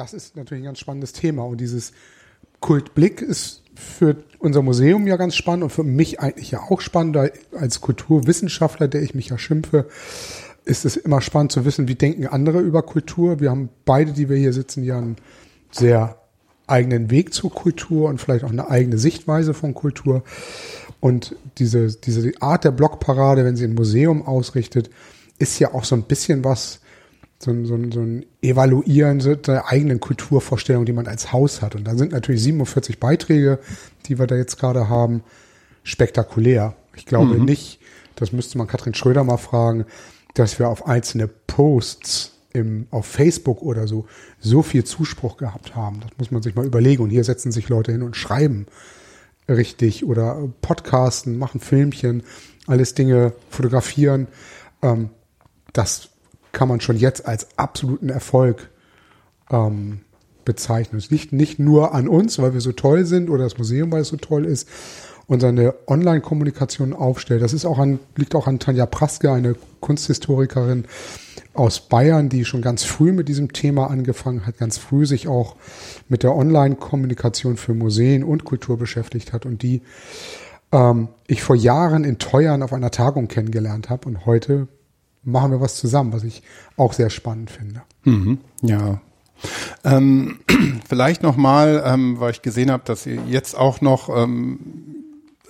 [0.00, 1.44] das ist natürlich ein ganz spannendes Thema.
[1.44, 1.92] Und dieses
[2.60, 7.18] Kultblick ist für unser Museum ja ganz spannend und für mich eigentlich ja auch spannend.
[7.52, 9.88] Als Kulturwissenschaftler, der ich mich ja schimpfe,
[10.64, 13.40] ist es immer spannend zu wissen, wie denken andere über Kultur.
[13.40, 15.16] Wir haben beide, die wir hier sitzen, ja einen
[15.70, 16.16] sehr
[16.66, 20.22] eigenen Weg zur Kultur und vielleicht auch eine eigene Sichtweise von Kultur.
[21.00, 24.88] Und diese, diese Art der Blockparade, wenn sie ein Museum ausrichtet,
[25.38, 26.80] ist ja auch so ein bisschen was,
[27.42, 31.74] so ein, so ein, so ein Evaluieren der eigenen Kulturvorstellung, die man als Haus hat.
[31.74, 33.58] Und da sind natürlich 47 Beiträge,
[34.06, 35.22] die wir da jetzt gerade haben,
[35.82, 36.74] spektakulär.
[36.94, 37.46] Ich glaube mhm.
[37.46, 37.80] nicht,
[38.14, 39.86] das müsste man Katrin Schröder mal fragen,
[40.34, 44.06] dass wir auf einzelne Posts im, auf Facebook oder so
[44.38, 46.00] so viel Zuspruch gehabt haben.
[46.00, 47.02] Das muss man sich mal überlegen.
[47.02, 48.66] Und hier setzen sich Leute hin und schreiben
[49.48, 52.22] richtig oder podcasten, machen Filmchen,
[52.66, 54.28] alles Dinge fotografieren.
[54.82, 55.10] Ähm,
[55.72, 56.09] das
[56.52, 58.70] kann man schon jetzt als absoluten Erfolg
[59.50, 60.00] ähm,
[60.44, 60.98] bezeichnen.
[60.98, 64.02] Es liegt nicht nur an uns, weil wir so toll sind oder das Museum, weil
[64.02, 64.68] es so toll ist
[65.26, 67.42] und seine Online-Kommunikation aufstellt.
[67.42, 70.86] Das ist auch an, liegt auch an Tanja Praske, eine Kunsthistorikerin
[71.54, 75.56] aus Bayern, die schon ganz früh mit diesem Thema angefangen hat, ganz früh sich auch
[76.08, 79.82] mit der Online-Kommunikation für Museen und Kultur beschäftigt hat und die
[80.72, 84.68] ähm, ich vor Jahren in Teuern auf einer Tagung kennengelernt habe und heute
[85.22, 86.42] machen wir was zusammen, was ich
[86.76, 87.82] auch sehr spannend finde.
[88.04, 89.00] Mhm, ja.
[89.84, 90.40] Ähm,
[90.88, 94.58] vielleicht nochmal, ähm, weil ich gesehen habe, dass ihr jetzt auch noch ähm,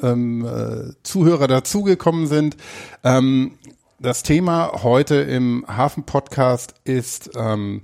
[0.03, 2.57] ähm, äh, Zuhörer dazugekommen sind.
[3.05, 3.53] Ähm,
[3.99, 7.83] das Thema heute im Hafen-Podcast ist ähm,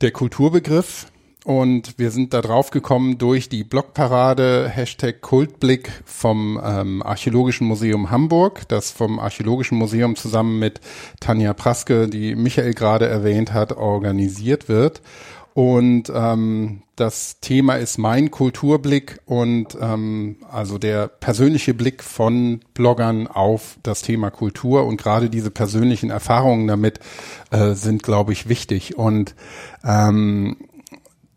[0.00, 1.06] der Kulturbegriff.
[1.48, 8.10] Und wir sind da drauf gekommen durch die Blogparade Hashtag Kultblick vom ähm, Archäologischen Museum
[8.10, 10.82] Hamburg, das vom Archäologischen Museum zusammen mit
[11.20, 15.00] Tanja Praske, die Michael gerade erwähnt hat, organisiert wird.
[15.54, 23.26] Und ähm, das Thema ist mein Kulturblick und ähm, also der persönliche Blick von Bloggern
[23.26, 27.00] auf das Thema Kultur und gerade diese persönlichen Erfahrungen damit
[27.50, 28.98] äh, sind, glaube ich, wichtig.
[28.98, 29.34] Und
[29.82, 30.67] ähm,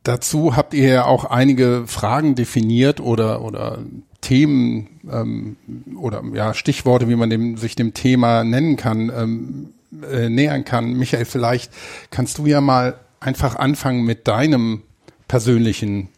[0.03, 3.79] Dazu habt ihr ja auch einige Fragen definiert oder, oder
[4.21, 5.57] Themen ähm,
[5.95, 9.73] oder ja, Stichworte, wie man dem, sich dem Thema nennen kann, ähm,
[10.11, 10.93] äh, nähern kann.
[10.93, 11.71] Michael, vielleicht
[12.09, 14.81] kannst du ja mal einfach anfangen mit deinem
[15.27, 16.09] persönlichen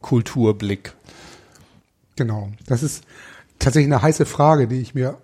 [0.00, 0.94] Kulturblick.
[2.16, 3.04] Genau, das ist
[3.58, 5.18] tatsächlich eine heiße Frage, die ich mir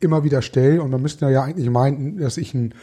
[0.00, 0.82] immer wieder stelle.
[0.82, 2.74] Und man müsste ja eigentlich meinen, dass ich ein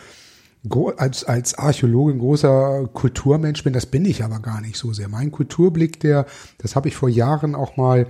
[0.98, 5.08] als, als Archäologe ein großer Kulturmensch bin, das bin ich aber gar nicht so sehr.
[5.08, 6.26] Mein Kulturblick, der,
[6.60, 8.08] das habe ich vor Jahren auch mal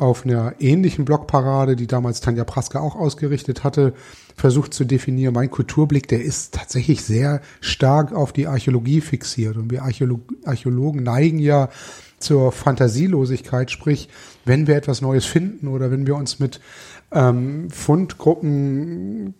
[0.00, 3.92] auf einer ähnlichen Blogparade, die damals Tanja Praske auch ausgerichtet hatte,
[4.34, 5.34] versucht zu definieren.
[5.34, 9.58] Mein Kulturblick, der ist tatsächlich sehr stark auf die Archäologie fixiert.
[9.58, 11.68] Und wir Archäolog Archäologen neigen ja
[12.18, 14.08] zur Fantasielosigkeit, sprich,
[14.46, 16.60] wenn wir etwas Neues finden oder wenn wir uns mit
[17.12, 19.34] ähm, Fundgruppen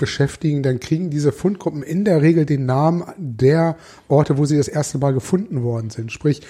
[0.00, 3.76] beschäftigen, dann kriegen diese Fundgruppen in der Regel den Namen der
[4.08, 6.10] Orte, wo sie das erste Mal gefunden worden sind.
[6.10, 6.42] Sprich,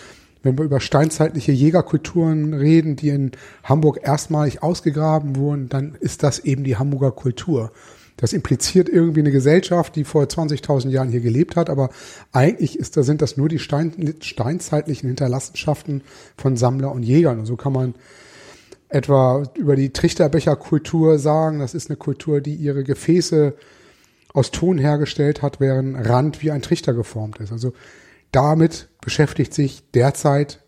[0.42, 6.38] wenn wir über steinzeitliche Jägerkulturen reden, die in Hamburg erstmalig ausgegraben wurden, dann ist das
[6.38, 7.72] eben die Hamburger Kultur.
[8.16, 11.90] Das impliziert irgendwie eine Gesellschaft, die vor 20.000 Jahren hier gelebt hat, aber
[12.32, 16.02] eigentlich ist, da sind das nur die Stein, steinzeitlichen Hinterlassenschaften
[16.36, 17.38] von Sammler und Jägern.
[17.38, 17.94] Und so kann man
[18.90, 21.60] etwa über die Trichterbecherkultur sagen.
[21.60, 23.54] Das ist eine Kultur, die ihre Gefäße
[24.32, 27.52] aus Ton hergestellt hat, während Rand wie ein Trichter geformt ist.
[27.52, 27.72] Also
[28.32, 30.60] damit beschäftigt sich derzeit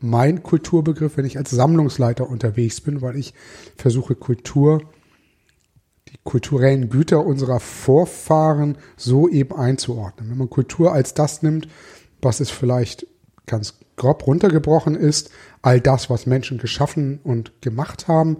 [0.00, 3.32] mein Kulturbegriff, wenn ich als Sammlungsleiter unterwegs bin, weil ich
[3.76, 4.82] versuche Kultur,
[6.08, 10.30] die kulturellen Güter unserer Vorfahren so eben einzuordnen.
[10.30, 11.68] Wenn man Kultur als das nimmt,
[12.20, 13.06] was es vielleicht
[13.46, 15.30] ganz grob runtergebrochen ist,
[15.66, 18.36] all das, was Menschen geschaffen und gemacht haben,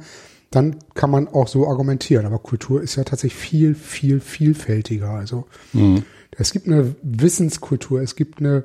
[0.53, 2.25] dann kann man auch so argumentieren.
[2.25, 5.10] Aber Kultur ist ja tatsächlich viel, viel, vielfältiger.
[5.10, 6.04] Also mhm.
[6.38, 8.62] es gibt eine Wissenskultur, es gibt eine,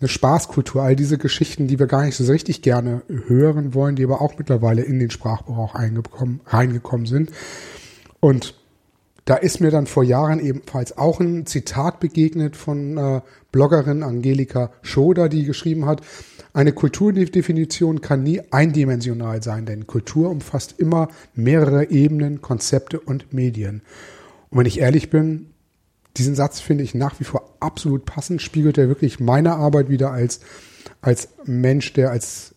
[0.00, 4.04] eine Spaßkultur, all diese Geschichten, die wir gar nicht so richtig gerne hören wollen, die
[4.04, 7.30] aber auch mittlerweile in den Sprachgebrauch reingekommen sind.
[8.20, 8.54] Und
[9.24, 13.20] da ist mir dann vor Jahren ebenfalls auch ein Zitat begegnet von äh,
[13.52, 16.02] Bloggerin Angelika Schoder, die geschrieben hat,
[16.52, 23.82] eine Kulturdefinition kann nie eindimensional sein, denn Kultur umfasst immer mehrere Ebenen, Konzepte und Medien.
[24.50, 25.50] Und wenn ich ehrlich bin,
[26.16, 30.10] diesen Satz finde ich nach wie vor absolut passend, spiegelt er wirklich meine Arbeit wieder
[30.10, 30.40] als,
[31.00, 32.54] als Mensch, der als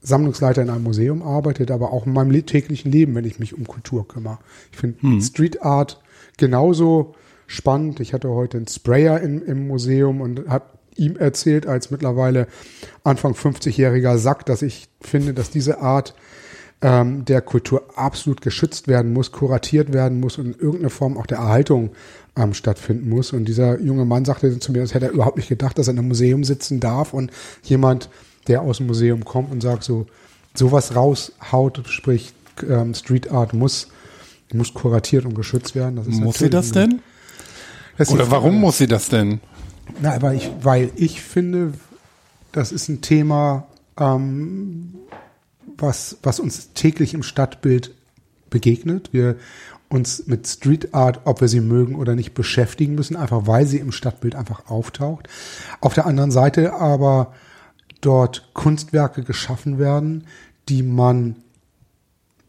[0.00, 3.66] Sammlungsleiter in einem Museum arbeitet, aber auch in meinem täglichen Leben, wenn ich mich um
[3.66, 4.38] Kultur kümmere.
[4.72, 5.20] Ich finde hm.
[5.20, 6.00] Street Art
[6.36, 7.14] genauso
[7.50, 7.98] spannend.
[7.98, 10.66] Ich hatte heute einen Sprayer in, im Museum und habe
[10.96, 12.46] ihm erzählt als mittlerweile
[13.02, 16.14] Anfang 50-jähriger Sack, dass ich finde, dass diese Art
[16.80, 21.26] ähm, der Kultur absolut geschützt werden muss, kuratiert werden muss und in irgendeiner Form auch
[21.26, 21.90] der Erhaltung
[22.36, 23.32] ähm, stattfinden muss.
[23.32, 25.94] Und dieser junge Mann sagte zu mir, das hätte er überhaupt nicht gedacht, dass er
[25.94, 27.32] in einem Museum sitzen darf und
[27.64, 28.10] jemand,
[28.46, 30.06] der aus dem Museum kommt und sagt so,
[30.54, 32.32] sowas raushaut, sprich
[32.68, 33.88] ähm, Street Art muss,
[34.52, 36.00] muss kuratiert und geschützt werden.
[36.06, 37.02] Muss sie das denn?
[38.00, 39.40] Das Oder warum muss sie das denn?
[40.00, 41.74] Na, aber ich, weil ich finde,
[42.50, 43.66] das ist ein Thema,
[43.98, 44.94] ähm,
[45.76, 47.94] was, was uns täglich im Stadtbild
[48.48, 49.12] begegnet.
[49.12, 49.36] Wir
[49.90, 53.76] uns mit Street Art, ob wir sie mögen oder nicht, beschäftigen müssen, einfach weil sie
[53.76, 55.28] im Stadtbild einfach auftaucht.
[55.82, 57.34] Auf der anderen Seite aber
[58.00, 60.26] dort Kunstwerke geschaffen werden,
[60.70, 61.36] die man,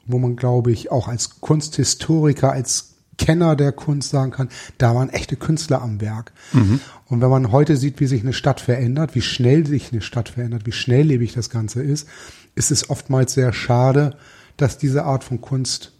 [0.06, 2.91] wo man glaube ich auch als Kunsthistoriker, als
[3.22, 6.34] Kenner der Kunst sagen kann, da waren echte Künstler am Werk.
[6.54, 6.80] Mhm.
[7.06, 10.30] Und wenn man heute sieht, wie sich eine Stadt verändert, wie schnell sich eine Stadt
[10.30, 12.08] verändert, wie schnelllebig das Ganze ist,
[12.56, 14.18] ist es oftmals sehr schade,
[14.58, 15.94] dass diese Art von Kunst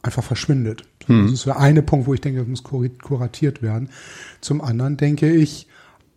[0.00, 0.84] einfach verschwindet.
[1.08, 1.24] Mhm.
[1.24, 3.90] Das ist der eine Punkt, wo ich denke, das muss kuratiert werden.
[4.40, 5.68] Zum anderen denke ich,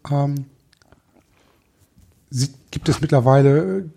[0.10, 0.46] ähm,
[2.72, 3.90] gibt es mittlerweile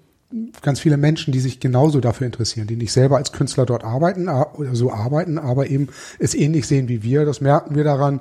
[0.60, 4.28] ganz viele Menschen, die sich genauso dafür interessieren, die nicht selber als Künstler dort arbeiten
[4.28, 5.88] oder so arbeiten, aber eben
[6.18, 7.24] es ähnlich sehen wie wir.
[7.24, 8.20] Das merken wir daran,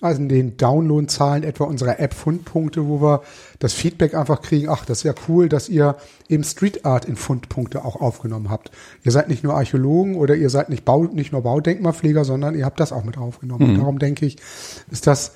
[0.00, 3.22] also in den Downloadzahlen etwa unserer App Fundpunkte, wo wir
[3.60, 5.96] das Feedback einfach kriegen, ach, das ist ja cool, dass ihr
[6.28, 8.70] eben Street Art in Fundpunkte auch aufgenommen habt.
[9.02, 12.64] Ihr seid nicht nur Archäologen oder ihr seid nicht, Bau, nicht nur Baudenkmalpfleger, sondern ihr
[12.64, 13.64] habt das auch mit aufgenommen.
[13.64, 13.70] Mhm.
[13.74, 14.36] Und darum denke ich,
[14.90, 15.32] ist das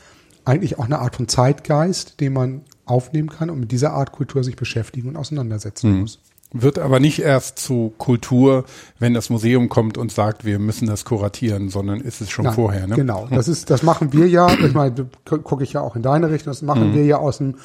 [0.49, 4.43] eigentlich auch eine Art von Zeitgeist, den man aufnehmen kann und mit dieser Art Kultur
[4.43, 6.01] sich beschäftigen und auseinandersetzen mhm.
[6.01, 6.21] muss.
[6.51, 8.65] Wird aber nicht erst zu Kultur,
[8.99, 12.55] wenn das Museum kommt und sagt, wir müssen das kuratieren, sondern ist es schon Nein,
[12.55, 12.87] vorher.
[12.87, 12.95] Ne?
[12.95, 14.49] Genau, das ist, das machen wir ja.
[14.51, 14.95] Ich meine,
[15.27, 16.51] gucke ich ja auch in deine Richtung.
[16.51, 16.95] Das machen mhm.
[16.95, 17.57] wir ja aus dem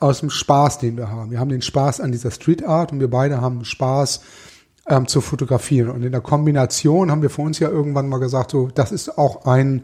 [0.00, 1.30] aus dem Spaß, den wir haben.
[1.30, 4.22] Wir haben den Spaß an dieser Street Art und wir beide haben Spaß
[4.88, 5.90] ähm, zu fotografieren.
[5.90, 9.18] Und in der Kombination haben wir für uns ja irgendwann mal gesagt, so das ist
[9.18, 9.82] auch ein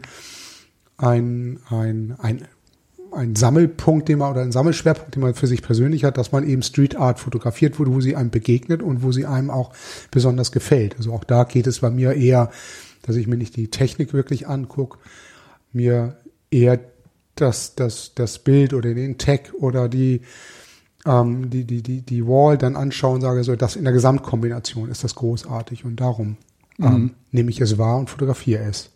[1.01, 2.47] ein ein ein
[3.13, 6.47] ein Sammelpunkt, den man oder ein Sammelschwerpunkt, den man für sich persönlich hat, dass man
[6.47, 9.73] eben Street Art fotografiert wurde, wo sie einem begegnet und wo sie einem auch
[10.11, 10.95] besonders gefällt.
[10.97, 12.51] Also auch da geht es bei mir eher,
[13.01, 14.97] dass ich mir nicht die Technik wirklich angucke,
[15.73, 16.17] mir
[16.51, 16.79] eher
[17.35, 20.21] das, das, das Bild oder den Tag oder die,
[21.05, 24.89] ähm, die, die, die, die Wall dann anschauen und sage so, das in der Gesamtkombination
[24.89, 26.37] ist das großartig und darum
[26.79, 27.11] ähm, mhm.
[27.31, 28.89] nehme ich es wahr und fotografiere es.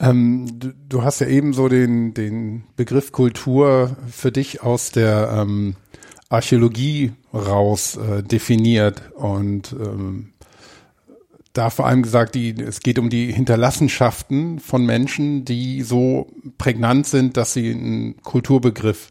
[0.00, 5.30] Ähm, du, du, hast ja eben so den, den Begriff Kultur für dich aus der
[5.32, 5.76] ähm,
[6.28, 10.32] Archäologie raus äh, definiert und ähm,
[11.52, 16.26] da vor allem gesagt, die, es geht um die Hinterlassenschaften von Menschen, die so
[16.58, 19.10] prägnant sind, dass sie einen Kulturbegriff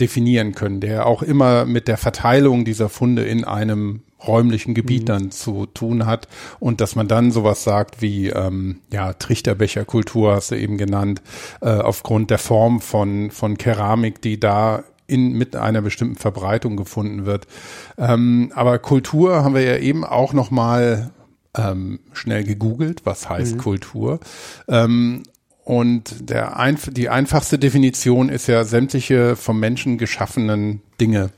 [0.00, 5.06] definieren können, der auch immer mit der Verteilung dieser Funde in einem räumlichen Gebiet mhm.
[5.06, 6.28] dann zu tun hat
[6.60, 11.22] und dass man dann sowas sagt wie ähm, ja Trichterbecherkultur hast du eben genannt
[11.60, 17.26] äh, aufgrund der Form von von Keramik, die da in, mit einer bestimmten Verbreitung gefunden
[17.26, 17.46] wird.
[17.98, 21.10] Ähm, aber Kultur haben wir ja eben auch noch mal
[21.56, 23.58] ähm, schnell gegoogelt, was heißt mhm.
[23.58, 24.20] Kultur.
[24.68, 25.24] Ähm,
[25.64, 31.30] und der einf die einfachste Definition ist ja sämtliche vom Menschen geschaffenen Dinge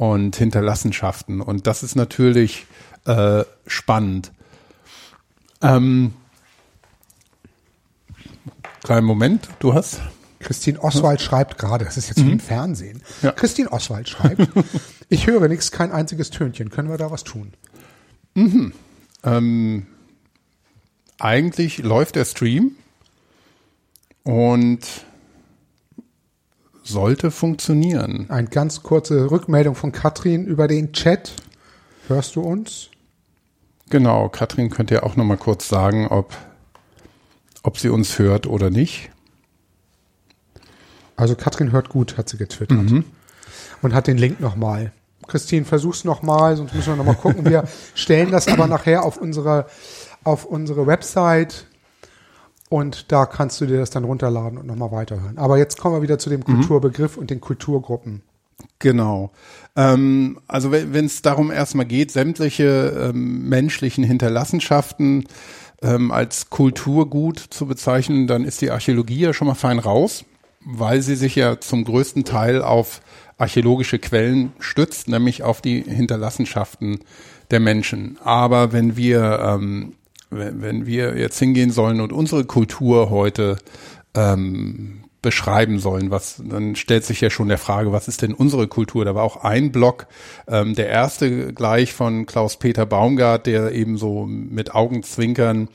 [0.00, 1.42] und Hinterlassenschaften.
[1.42, 2.64] Und das ist natürlich
[3.04, 4.32] äh, spannend.
[5.60, 6.14] Ähm,
[8.82, 10.00] kleinen Moment, du hast.
[10.38, 11.26] Christine Oswald ja.
[11.26, 12.28] schreibt gerade, das ist jetzt mhm.
[12.28, 13.02] wie im Fernsehen.
[13.20, 13.32] Ja.
[13.32, 14.48] Christine Oswald schreibt,
[15.10, 16.70] ich höre nichts, kein einziges Tönchen.
[16.70, 17.52] Können wir da was tun?
[18.32, 18.72] Mhm.
[19.22, 19.86] Ähm,
[21.18, 22.70] eigentlich läuft der Stream
[24.22, 24.80] und
[26.90, 28.26] sollte funktionieren.
[28.28, 31.32] Eine ganz kurze Rückmeldung von Katrin über den Chat.
[32.08, 32.90] Hörst du uns?
[33.88, 36.36] Genau, Katrin könnt ihr auch noch mal kurz sagen, ob,
[37.62, 39.10] ob sie uns hört oder nicht.
[41.16, 42.78] Also Katrin hört gut, hat sie getwittert.
[42.78, 43.04] Mhm.
[43.82, 44.92] Und hat den Link nochmal.
[45.26, 47.44] Christine, versuch's nochmal, sonst müssen wir nochmal gucken.
[47.44, 49.66] Wir stellen das aber nachher auf unsere,
[50.24, 51.66] auf unsere Website
[52.70, 55.36] und da kannst du dir das dann runterladen und nochmal weiterhören.
[55.38, 56.44] Aber jetzt kommen wir wieder zu dem mhm.
[56.44, 58.22] Kulturbegriff und den Kulturgruppen.
[58.78, 59.32] Genau.
[59.74, 65.26] Ähm, also wenn es darum erstmal geht, sämtliche ähm, menschlichen Hinterlassenschaften
[65.82, 70.24] ähm, als Kulturgut zu bezeichnen, dann ist die Archäologie ja schon mal fein raus,
[70.64, 73.00] weil sie sich ja zum größten Teil auf
[73.36, 77.00] archäologische Quellen stützt, nämlich auf die Hinterlassenschaften
[77.50, 78.16] der Menschen.
[78.22, 79.94] Aber wenn wir ähm,
[80.30, 83.58] wenn, wenn wir jetzt hingehen sollen und unsere Kultur heute
[84.14, 86.10] ähm, beschreiben sollen.
[86.10, 89.04] Was dann stellt sich ja schon der Frage, was ist denn unsere Kultur?
[89.04, 90.06] Da war auch ein Blog,
[90.48, 95.68] ähm, der erste gleich von Klaus-Peter Baumgart, der eben so mit Augenzwinkern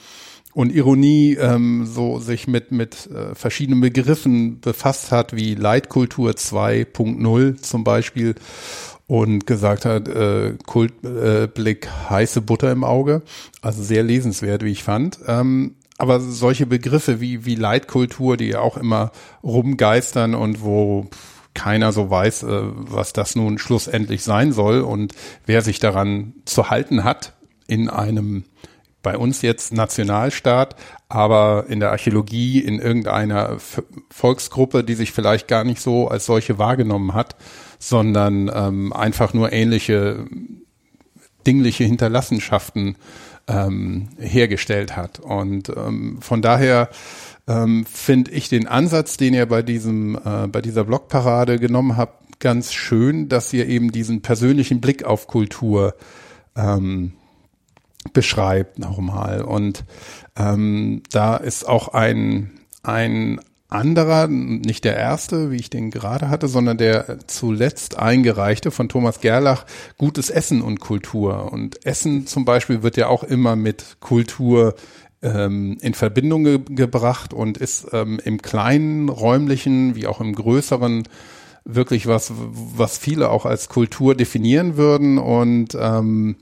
[0.54, 7.62] und Ironie ähm, so sich mit mit äh, verschiedenen Begriffen befasst hat, wie Leitkultur 2.0
[7.62, 8.36] zum Beispiel
[9.08, 13.22] und gesagt hat, äh, Kultblick äh, heiße Butter im Auge,
[13.62, 15.20] also sehr lesenswert, wie ich fand.
[15.28, 19.12] Ähm, aber solche Begriffe wie, wie Leitkultur, die ja auch immer
[19.44, 21.08] rumgeistern und wo
[21.54, 25.14] keiner so weiß, äh, was das nun schlussendlich sein soll und
[25.46, 27.34] wer sich daran zu halten hat
[27.68, 28.44] in einem
[29.02, 30.76] bei uns jetzt Nationalstaat,
[31.10, 33.58] aber in der Archäologie in irgendeiner
[34.10, 37.36] Volksgruppe, die sich vielleicht gar nicht so als solche wahrgenommen hat,
[37.86, 40.26] sondern ähm, einfach nur ähnliche
[41.46, 42.96] dingliche Hinterlassenschaften
[43.48, 45.20] ähm, hergestellt hat.
[45.20, 46.90] Und ähm, von daher
[47.48, 52.40] ähm, finde ich den Ansatz, den ihr bei diesem, äh, bei dieser Blogparade genommen habt,
[52.40, 55.94] ganz schön, dass ihr eben diesen persönlichen Blick auf Kultur
[56.56, 57.14] ähm,
[58.14, 59.44] beschreibt nochmal.
[59.44, 59.84] Und
[60.36, 62.50] ähm, da ist auch ein,
[62.82, 63.40] ein
[63.76, 69.22] anderer, nicht der erste, wie ich den gerade hatte, sondern der zuletzt eingereichte von Thomas
[69.22, 69.66] Gerlach,
[69.98, 71.52] Gutes Essen und Kultur.
[71.52, 74.76] Und Essen zum Beispiel wird ja auch immer mit Kultur
[75.22, 81.04] ähm, in Verbindung ge gebracht und ist ähm, im kleinen räumlichen wie auch im größeren
[81.66, 86.36] wirklich was, was viele auch als Kultur definieren würden und ähm,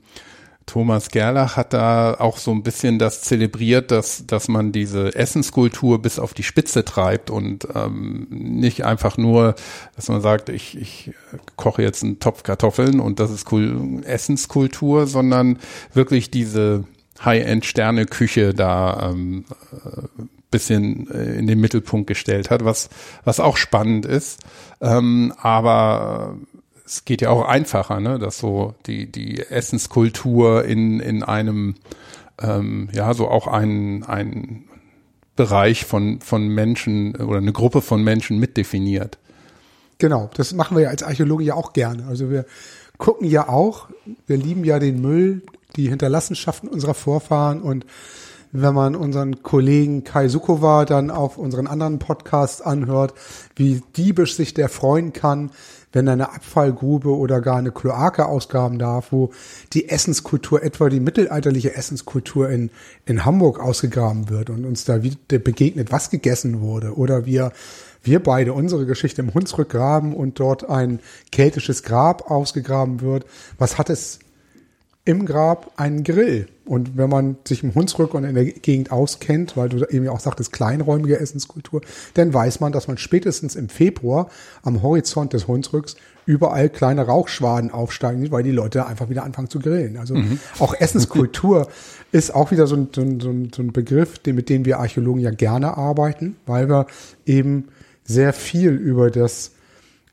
[0.66, 6.00] Thomas Gerlach hat da auch so ein bisschen das zelebriert, dass, dass man diese Essenskultur
[6.00, 9.54] bis auf die Spitze treibt und ähm, nicht einfach nur,
[9.94, 11.12] dass man sagt, ich, ich
[11.56, 15.58] koche jetzt einen Topf Kartoffeln und das ist cool, Essenskultur, sondern
[15.92, 16.84] wirklich diese
[17.22, 22.88] High-End-Sterne-Küche da ähm, äh, bisschen in den Mittelpunkt gestellt hat, was,
[23.24, 24.38] was auch spannend ist.
[24.80, 26.36] Ähm, aber
[26.94, 31.74] es geht ja auch einfacher, ne, dass so die, die Essenskultur in, in einem,
[32.40, 34.64] ähm, ja, so auch ein, ein
[35.34, 39.18] Bereich von, von Menschen oder eine Gruppe von Menschen mitdefiniert.
[39.98, 42.06] Genau, das machen wir ja als Archäologe ja auch gerne.
[42.06, 42.46] Also wir
[42.98, 43.88] gucken ja auch,
[44.26, 45.42] wir lieben ja den Müll,
[45.74, 47.86] die Hinterlassenschaften unserer Vorfahren und
[48.52, 53.12] wenn man unseren Kollegen Kai Sukova dann auf unseren anderen Podcast anhört,
[53.56, 55.50] wie diebisch sich der freuen kann,
[55.94, 59.30] wenn eine Abfallgrube oder gar eine Kloake ausgraben darf, wo
[59.72, 62.70] die Essenskultur, etwa die mittelalterliche Essenskultur in,
[63.06, 66.96] in Hamburg ausgegraben wird und uns da wieder begegnet, was gegessen wurde.
[66.96, 67.52] Oder wir,
[68.02, 73.24] wir beide unsere Geschichte im Hunsrück graben und dort ein keltisches Grab ausgegraben wird.
[73.58, 74.18] Was hat es
[75.04, 76.48] im Grab einen Grill.
[76.64, 80.20] Und wenn man sich im Hunsrück und in der Gegend auskennt, weil du eben auch
[80.20, 81.82] sagtest, kleinräumige Essenskultur,
[82.14, 84.30] dann weiß man, dass man spätestens im Februar
[84.62, 89.58] am Horizont des Hunsrücks überall kleine Rauchschwaden aufsteigen, weil die Leute einfach wieder anfangen zu
[89.58, 89.98] grillen.
[89.98, 90.38] Also mhm.
[90.58, 91.68] auch Essenskultur
[92.12, 95.32] ist auch wieder so ein, so, ein, so ein Begriff, mit dem wir Archäologen ja
[95.32, 96.86] gerne arbeiten, weil wir
[97.26, 97.68] eben
[98.04, 99.52] sehr viel über das,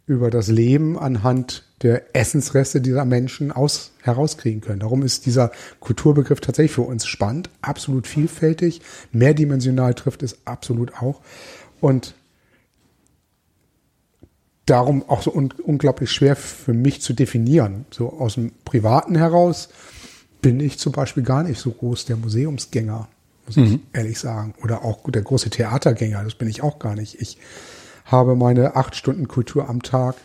[0.05, 4.79] über das Leben anhand der Essensreste dieser Menschen aus, herauskriegen können.
[4.79, 11.21] Darum ist dieser Kulturbegriff tatsächlich für uns spannend, absolut vielfältig, mehrdimensional trifft es absolut auch
[11.79, 12.13] und
[14.65, 17.85] darum auch so un unglaublich schwer für mich zu definieren.
[17.91, 19.69] So aus dem Privaten heraus
[20.41, 23.07] bin ich zum Beispiel gar nicht so groß der Museumsgänger,
[23.45, 23.63] muss mhm.
[23.63, 24.53] ich ehrlich sagen.
[24.63, 27.19] Oder auch der große Theatergänger, das bin ich auch gar nicht.
[27.19, 27.38] Ich
[28.05, 30.15] habe meine acht Stunden Kultur am Tag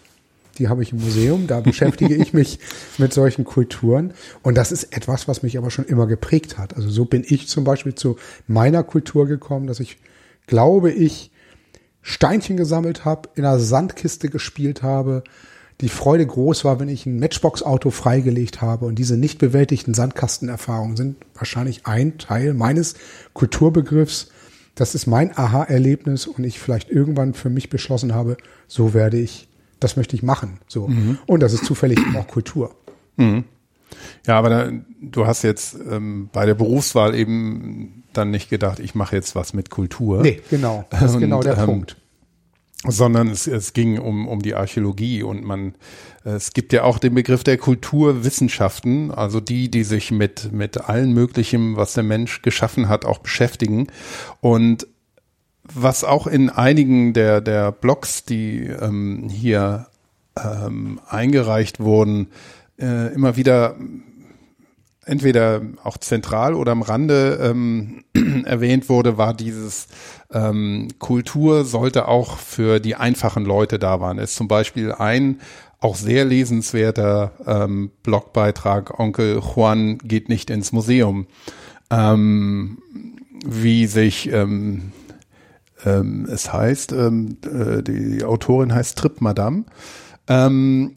[0.59, 2.59] die habe ich im Museum, da beschäftige ich mich
[2.99, 4.13] mit solchen Kulturen.
[4.43, 6.77] Und das ist etwas, was mich aber schon immer geprägt hat.
[6.77, 9.99] Also so bin ich zum Beispiel zu meiner Kultur gekommen, dass ich,
[10.47, 11.31] glaube ich,
[12.03, 15.25] Steinchen gesammelt habe, in einer Sandkiste gespielt habe,
[15.81, 18.87] die Freude groß war, wenn ich ein Matchbox-Auto freigelegt habe.
[18.87, 22.95] Und diese nicht bewältigten Sandkastenerfahrungen sind wahrscheinlich ein Teil meines
[23.35, 24.29] Kulturbegriffs.
[24.75, 28.37] Das ist mein Aha-Erlebnis und ich vielleicht irgendwann für mich beschlossen habe,
[28.69, 29.49] so werde ich
[29.81, 30.59] das möchte ich machen.
[30.69, 30.89] So.
[30.89, 31.19] Mhm.
[31.27, 32.75] Und das ist zufällig auch Kultur.
[33.17, 33.45] Mhm.
[34.27, 38.95] Ja, aber da, du hast jetzt ähm, bei der Berufswahl eben dann nicht gedacht, ich
[38.95, 40.23] mache jetzt was mit Kultur.
[40.23, 40.85] Nee, genau.
[40.91, 41.97] Das ist genau der ähm, Punkt.
[42.85, 45.75] Sondern es, es ging um, um die Archäologie und man,
[46.25, 51.13] es gibt ja auch den Begriff der Kulturwissenschaften, also die, die sich mit, mit allen
[51.13, 53.89] möglichen, was der Mensch geschaffen hat, auch beschäftigen.
[54.41, 54.87] Und
[55.75, 59.87] was auch in einigen der, der Blogs, die ähm, hier
[60.43, 62.29] ähm, eingereicht wurden,
[62.79, 63.77] äh, immer wieder
[65.05, 68.05] entweder auch zentral oder am Rande ähm,
[68.45, 69.87] erwähnt wurde, war dieses
[70.33, 74.19] ähm, Kultur sollte auch für die einfachen Leute da waren.
[74.19, 75.41] Es ist zum Beispiel ein
[75.79, 81.27] auch sehr lesenswerter ähm, Blogbeitrag, Onkel Juan geht nicht ins Museum,
[81.91, 82.79] ähm,
[83.45, 84.93] wie sich ähm,
[85.87, 89.65] ähm, es heißt, ähm, äh, die Autorin heißt Trip Madame.
[90.29, 90.97] Ähm,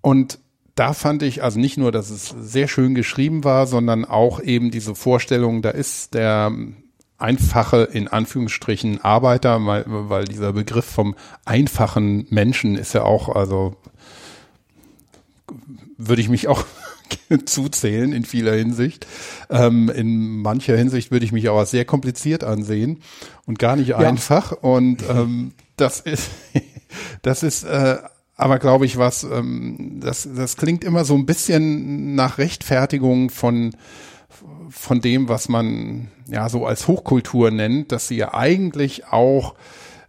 [0.00, 0.38] und
[0.76, 4.70] da fand ich also nicht nur, dass es sehr schön geschrieben war, sondern auch eben
[4.70, 6.52] diese Vorstellung, da ist der
[7.18, 13.76] einfache, in Anführungsstrichen, Arbeiter, weil, weil dieser Begriff vom einfachen Menschen ist ja auch, also
[15.98, 16.64] würde ich mich auch
[17.44, 19.06] zuzählen in vieler Hinsicht.
[19.48, 23.00] Ähm, in mancher Hinsicht würde ich mich aber sehr kompliziert ansehen
[23.46, 23.98] und gar nicht ja.
[23.98, 24.52] einfach.
[24.52, 26.30] Und ähm, das ist,
[27.22, 27.98] das ist äh,
[28.36, 33.72] aber glaube ich was, ähm, das, das klingt immer so ein bisschen nach Rechtfertigung von
[34.70, 39.54] von dem, was man ja so als Hochkultur nennt, dass sie ja eigentlich auch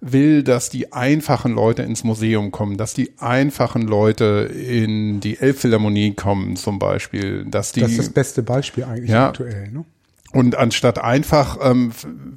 [0.01, 6.15] will, dass die einfachen Leute ins Museum kommen, dass die einfachen Leute in die Elbphilharmonie
[6.15, 7.81] kommen zum Beispiel, dass die.
[7.81, 9.85] Das ist das beste Beispiel eigentlich ja, aktuell, ne?
[10.33, 11.91] Und anstatt einfach ähm,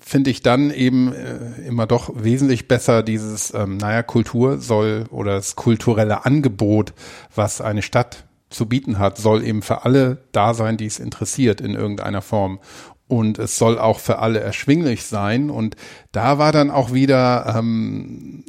[0.04, 5.34] finde ich dann eben äh, immer doch wesentlich besser dieses, ähm, naja, Kultur soll oder
[5.36, 6.92] das kulturelle Angebot,
[7.34, 11.60] was eine Stadt zu bieten hat, soll eben für alle da sein, die es interessiert
[11.60, 12.58] in irgendeiner Form.
[13.06, 15.50] Und es soll auch für alle erschwinglich sein.
[15.50, 15.76] Und
[16.12, 18.44] da war dann auch wieder ähm,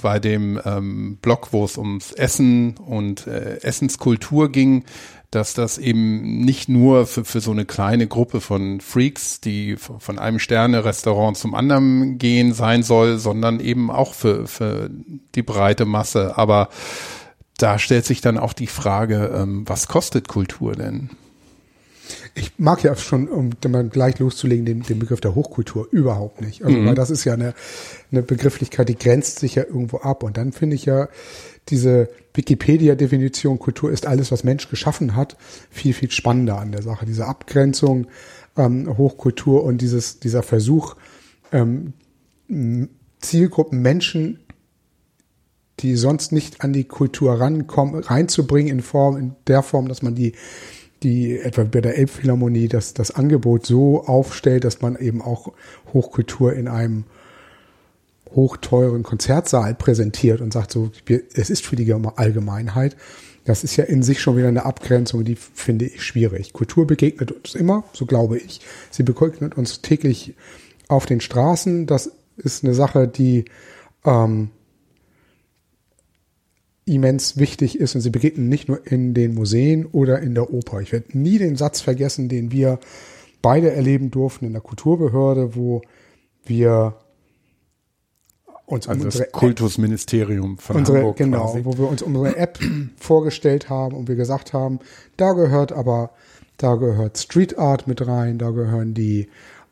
[0.00, 4.84] bei dem ähm, Blog, wo es ums Essen und äh, Essenskultur ging,
[5.30, 10.18] dass das eben nicht nur für, für so eine kleine Gruppe von Freaks, die von
[10.18, 14.88] einem Sterne-Restaurant zum anderen gehen sein soll, sondern eben auch für, für
[15.34, 16.38] die breite Masse.
[16.38, 16.70] Aber
[17.58, 21.10] da stellt sich dann auch die Frage, ähm, was kostet Kultur denn?
[22.38, 26.64] Ich mag ja schon, um dann gleich loszulegen, den, den Begriff der Hochkultur überhaupt nicht.
[26.64, 26.86] Also, mhm.
[26.86, 27.54] weil das ist ja eine,
[28.12, 30.22] eine Begrifflichkeit, die grenzt sich ja irgendwo ab.
[30.22, 31.08] Und dann finde ich ja
[31.68, 35.36] diese Wikipedia-Definition Kultur ist alles, was Mensch geschaffen hat,
[35.70, 37.04] viel, viel spannender an der Sache.
[37.04, 38.06] Diese Abgrenzung
[38.56, 40.96] ähm, Hochkultur und dieses, dieser Versuch,
[41.52, 41.94] ähm,
[43.20, 44.40] Zielgruppen Menschen,
[45.80, 50.14] die sonst nicht an die Kultur rankommen, reinzubringen in Form, in der Form, dass man
[50.14, 50.32] die
[51.02, 55.52] die etwa bei der Elbphilharmonie das, das Angebot so aufstellt, dass man eben auch
[55.92, 57.04] Hochkultur in einem
[58.34, 60.90] hochteuren Konzertsaal präsentiert und sagt so,
[61.34, 62.96] es ist für die Allgemeinheit.
[63.44, 66.52] Das ist ja in sich schon wieder eine Abgrenzung, die finde ich schwierig.
[66.52, 68.60] Kultur begegnet uns immer, so glaube ich.
[68.90, 70.34] Sie begegnet uns täglich
[70.88, 71.86] auf den Straßen.
[71.86, 73.46] Das ist eine Sache, die
[74.04, 74.50] ähm,
[76.88, 80.80] immens wichtig ist und sie begegnen nicht nur in den Museen oder in der Oper.
[80.80, 82.78] Ich werde nie den Satz vergessen, den wir
[83.42, 85.82] beide erleben durften in der Kulturbehörde, wo
[86.44, 86.94] wir
[88.66, 91.64] uns also um unsere das Kultusministerium von unsere, Hamburg genau, quasi.
[91.64, 92.58] wo wir uns unsere App
[92.96, 94.80] vorgestellt haben und wir gesagt haben,
[95.16, 96.10] da gehört aber,
[96.56, 99.28] da gehört Street Art mit rein, da gehören die,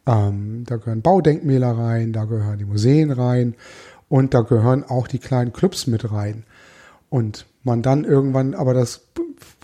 [0.07, 3.55] ähm, da gehören Baudenkmäler rein, da gehören die Museen rein
[4.09, 6.45] und da gehören auch die kleinen Clubs mit rein.
[7.09, 9.03] Und man dann irgendwann aber das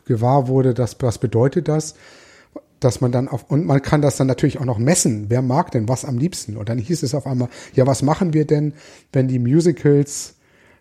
[0.05, 1.94] gewahr wurde, dass, was bedeutet das?
[2.81, 5.26] Dass man dann auf, und man kann das dann natürlich auch noch messen.
[5.28, 6.57] Wer mag denn was am liebsten?
[6.57, 8.74] Und dann hieß es auf einmal, ja, was machen wir denn,
[9.12, 10.35] wenn die Musicals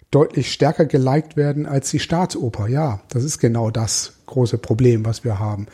[0.10, 2.68] deutlich stärker geliked werden als die Staatsoper?
[2.68, 5.68] Ja, das ist genau das große Problem, was wir haben.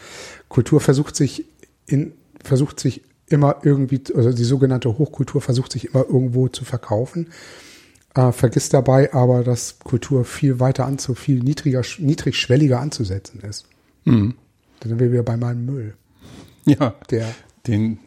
[0.49, 1.45] Kultur versucht sich
[1.85, 7.27] in, versucht sich immer irgendwie, also die sogenannte Hochkultur versucht sich immer irgendwo zu verkaufen
[8.17, 13.65] äh, vergisst dabei aber, dass Kultur viel weiter anzu, viel niedriger, niedrigschwelliger anzusetzen ist.
[14.05, 14.33] Mhm.
[14.79, 15.93] Dann sind wir wieder bei meinem Müll.
[16.65, 16.95] Ja.
[17.11, 17.33] Der.
[17.67, 17.99] Den,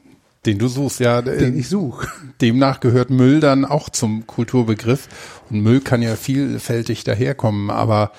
[0.47, 1.23] den du suchst, ja.
[1.23, 2.09] Den ich suche.
[2.41, 5.09] Demnach gehört Müll dann auch zum Kulturbegriff.
[5.49, 8.13] Und Müll kann ja vielfältig daherkommen, aber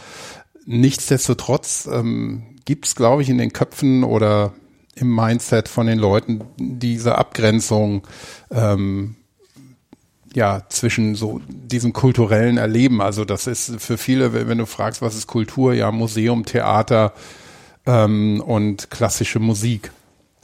[0.66, 4.54] nichtsdestotrotz ähm, gibt es, glaube ich, in den Köpfen oder
[4.96, 8.08] im Mindset von den Leuten diese Abgrenzung
[8.50, 9.16] ähm,
[10.34, 13.02] ja, zwischen so diesem kulturellen Erleben.
[13.02, 17.14] Also das ist für viele, wenn du fragst, was ist Kultur, ja, Museum, Theater
[17.86, 19.92] ähm, und klassische Musik.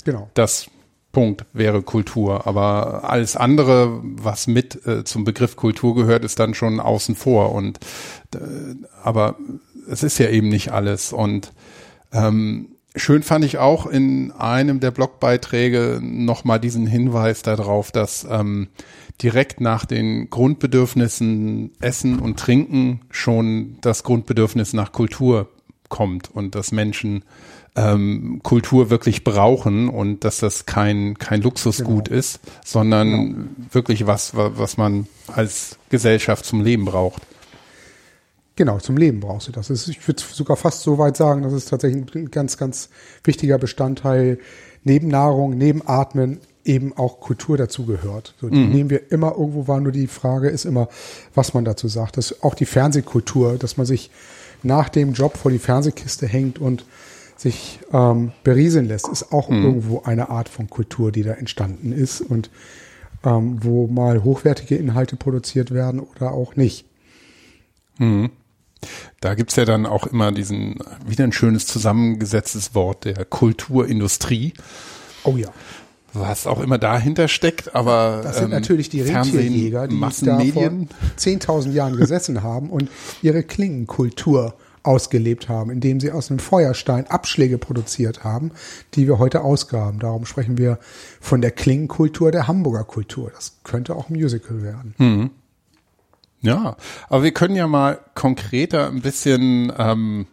[0.04, 0.30] Genau.
[0.34, 0.69] Das
[1.12, 2.45] Punkt wäre Kultur.
[2.47, 7.54] Aber alles andere, was mit äh, zum Begriff Kultur gehört, ist dann schon außen vor.
[7.54, 7.80] Und
[8.36, 8.39] äh,
[9.04, 9.36] aber
[9.89, 11.13] es ist ja eben nicht alles.
[11.13, 11.54] Und
[12.12, 18.68] ähm, schön fand ich auch in einem der Blogbeiträge nochmal diesen Hinweis darauf, dass ähm,
[19.22, 25.50] direkt nach den Grundbedürfnissen Essen und Trinken schon das Grundbedürfnis nach Kultur
[25.90, 27.24] kommt und dass Menschen
[27.76, 32.20] ähm, Kultur wirklich brauchen und dass das kein, kein Luxusgut genau.
[32.20, 33.48] ist, sondern genau.
[33.72, 37.22] wirklich was, was man als Gesellschaft zum Leben braucht.
[38.58, 39.70] Genau, zum Leben brauchst du das.
[39.70, 42.89] Ist, ich würde sogar fast so weit sagen, das ist tatsächlich ein ganz, ganz
[43.24, 44.39] wichtiger Bestandteil
[44.84, 48.34] neben Nahrung, neben Atmen eben auch Kultur dazu gehört.
[48.41, 48.72] So, die mhm.
[48.72, 50.89] nehmen wir immer irgendwo wahr, nur die Frage ist immer,
[51.36, 52.17] was man dazu sagt.
[52.17, 54.10] Das ist auch die Fernsehkultur, dass man sich
[54.63, 56.84] nach dem Job vor die Fernsehkiste hängt und
[57.38, 59.63] sich ähm, berieseln lässt, ist auch mhm.
[59.63, 62.50] irgendwo eine Art von Kultur, die da entstanden ist und
[63.24, 66.86] ähm, wo mal hochwertige Inhalte produziert werden oder auch nicht.
[68.00, 68.32] Mhm.
[69.20, 74.54] Da gibt's ja dann auch immer diesen, wieder ein schönes zusammengesetztes Wort der Kulturindustrie.
[75.24, 75.50] Oh ja.
[76.13, 78.22] Was auch immer dahinter steckt, aber.
[78.24, 80.72] Das sind ähm, natürlich die Rentierjäger, die da vor
[81.18, 82.90] 10.000 Jahren gesessen haben und
[83.22, 84.56] ihre Klingenkultur
[84.88, 88.52] ausgelebt haben, indem sie aus einem Feuerstein Abschläge produziert haben,
[88.94, 90.00] die wir heute ausgaben.
[90.00, 90.80] Darum sprechen wir
[91.20, 93.30] von der Klingenkultur der Hamburger Kultur.
[93.36, 94.96] Das könnte auch ein Musical werden.
[94.98, 95.30] Mhm.
[96.48, 96.78] Ja,
[97.10, 100.28] aber wir können ja mal konkreter ein bisschen ähm,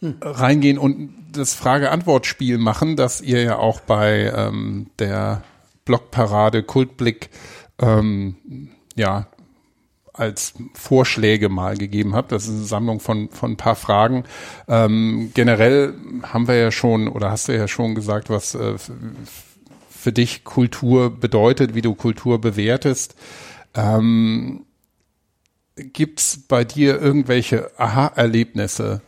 [0.00, 0.16] hm.
[0.22, 5.42] reingehen und das Frage-Antwort-Spiel machen, das ihr ja auch bei ähm, der
[5.84, 7.28] Blogparade Kultblick
[7.78, 9.26] ähm, ja
[10.14, 12.32] als Vorschläge mal gegeben habt.
[12.32, 14.24] Das ist eine Sammlung von, von ein paar Fragen.
[14.68, 18.76] Ähm, generell haben wir ja schon, oder hast du ja schon gesagt, was äh,
[19.90, 23.16] für dich Kultur bedeutet, wie du Kultur bewertest.
[23.74, 24.63] Ähm,
[25.76, 29.00] gibt's bei dir irgendwelche Aha-Erlebnisse,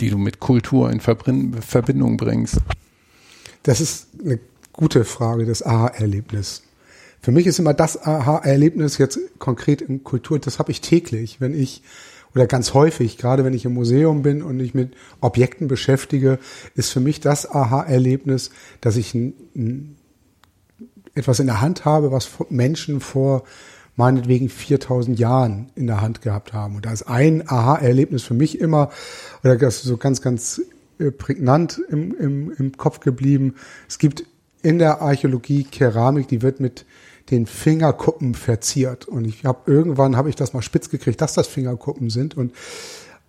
[0.00, 2.58] die du mit Kultur in Verbindung bringst?
[3.62, 4.40] Das ist eine
[4.72, 6.62] gute Frage, das Aha-Erlebnis.
[7.20, 11.54] Für mich ist immer das Aha-Erlebnis jetzt konkret in Kultur, das habe ich täglich, wenn
[11.54, 11.82] ich
[12.34, 16.38] oder ganz häufig, gerade wenn ich im Museum bin und mich mit Objekten beschäftige,
[16.74, 19.96] ist für mich das Aha-Erlebnis, dass ich ein, ein,
[21.14, 23.44] etwas in der Hand habe, was Menschen vor
[23.96, 26.76] meinetwegen 4000 Jahren in der Hand gehabt haben.
[26.76, 28.90] Und da ist ein Aha-Erlebnis für mich immer,
[29.44, 30.62] oder das ist so ganz, ganz
[30.98, 33.54] äh, prägnant im, im, im Kopf geblieben.
[33.88, 34.24] Es gibt
[34.62, 36.86] in der Archäologie Keramik, die wird mit
[37.30, 39.06] den Fingerkuppen verziert.
[39.06, 42.36] Und ich habe irgendwann habe ich das mal spitz gekriegt, dass das Fingerkuppen sind.
[42.36, 42.52] Und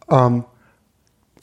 [0.09, 0.45] ähm,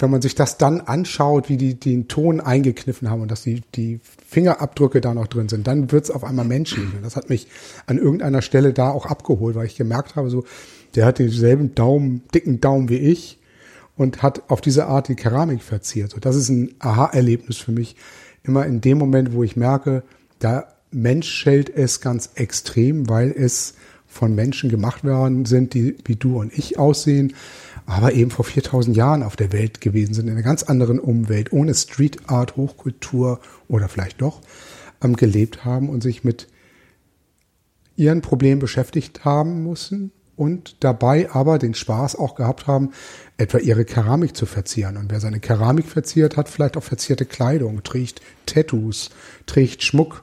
[0.00, 3.62] wenn man sich das dann anschaut, wie die den Ton eingekniffen haben und dass die,
[3.74, 6.94] die Fingerabdrücke da noch drin sind, dann wird's auf einmal menschlich.
[6.94, 7.48] Und das hat mich
[7.86, 10.44] an irgendeiner Stelle da auch abgeholt, weil ich gemerkt habe, so,
[10.94, 13.38] der hat denselben Daumen, dicken Daumen wie ich
[13.96, 16.10] und hat auf diese Art die Keramik verziert.
[16.10, 17.96] So, das ist ein Aha-Erlebnis für mich.
[18.42, 20.02] Immer in dem Moment, wo ich merke,
[20.38, 23.74] da menschelt es ganz extrem, weil es
[24.06, 27.34] von Menschen gemacht worden sind, die wie du und ich aussehen
[27.90, 31.52] aber eben vor 4000 Jahren auf der Welt gewesen sind, in einer ganz anderen Umwelt,
[31.52, 34.40] ohne Street Art, Hochkultur oder vielleicht doch,
[35.02, 36.46] ähm, gelebt haben und sich mit
[37.96, 42.92] ihren Problemen beschäftigt haben müssen und dabei aber den Spaß auch gehabt haben,
[43.38, 44.96] etwa ihre Keramik zu verzieren.
[44.96, 49.10] Und wer seine Keramik verziert, hat vielleicht auch verzierte Kleidung, trägt Tattoos,
[49.46, 50.22] trägt Schmuck,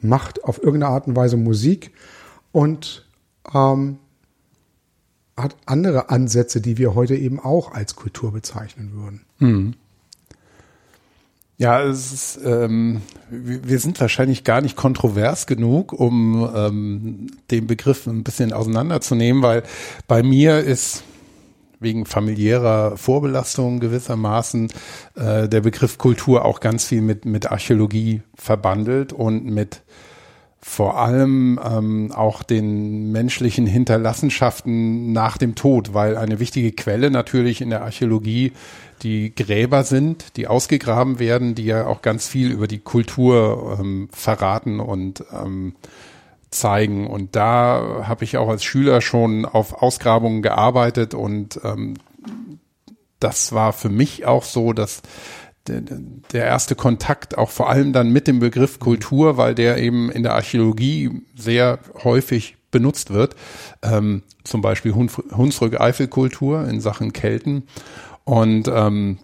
[0.00, 1.92] macht auf irgendeine Art und Weise Musik
[2.50, 3.06] und
[3.54, 3.98] ähm,
[5.36, 9.20] hat andere Ansätze, die wir heute eben auch als Kultur bezeichnen würden.
[9.38, 9.74] Hm.
[11.56, 18.06] Ja, es ist, ähm, wir sind wahrscheinlich gar nicht kontrovers genug, um ähm, den Begriff
[18.06, 19.62] ein bisschen auseinanderzunehmen, weil
[20.08, 21.04] bei mir ist
[21.78, 24.68] wegen familiärer Vorbelastung gewissermaßen
[25.14, 29.82] äh, der Begriff Kultur auch ganz viel mit, mit Archäologie verbandelt und mit
[30.66, 37.60] vor allem ähm, auch den menschlichen Hinterlassenschaften nach dem Tod, weil eine wichtige Quelle natürlich
[37.60, 38.52] in der Archäologie
[39.02, 44.08] die Gräber sind, die ausgegraben werden, die ja auch ganz viel über die Kultur ähm,
[44.10, 45.74] verraten und ähm,
[46.50, 47.08] zeigen.
[47.08, 51.94] Und da habe ich auch als Schüler schon auf Ausgrabungen gearbeitet und ähm,
[53.20, 55.02] das war für mich auch so, dass
[55.66, 55.80] der,
[56.32, 60.22] der erste Kontakt auch vor allem dann mit dem Begriff Kultur, weil der eben in
[60.22, 63.34] der Archäologie sehr häufig benutzt wird.
[63.82, 67.64] Ähm, zum Beispiel Hunsrück-Eifel-Kultur in Sachen Kelten.
[68.24, 69.18] Und ähm,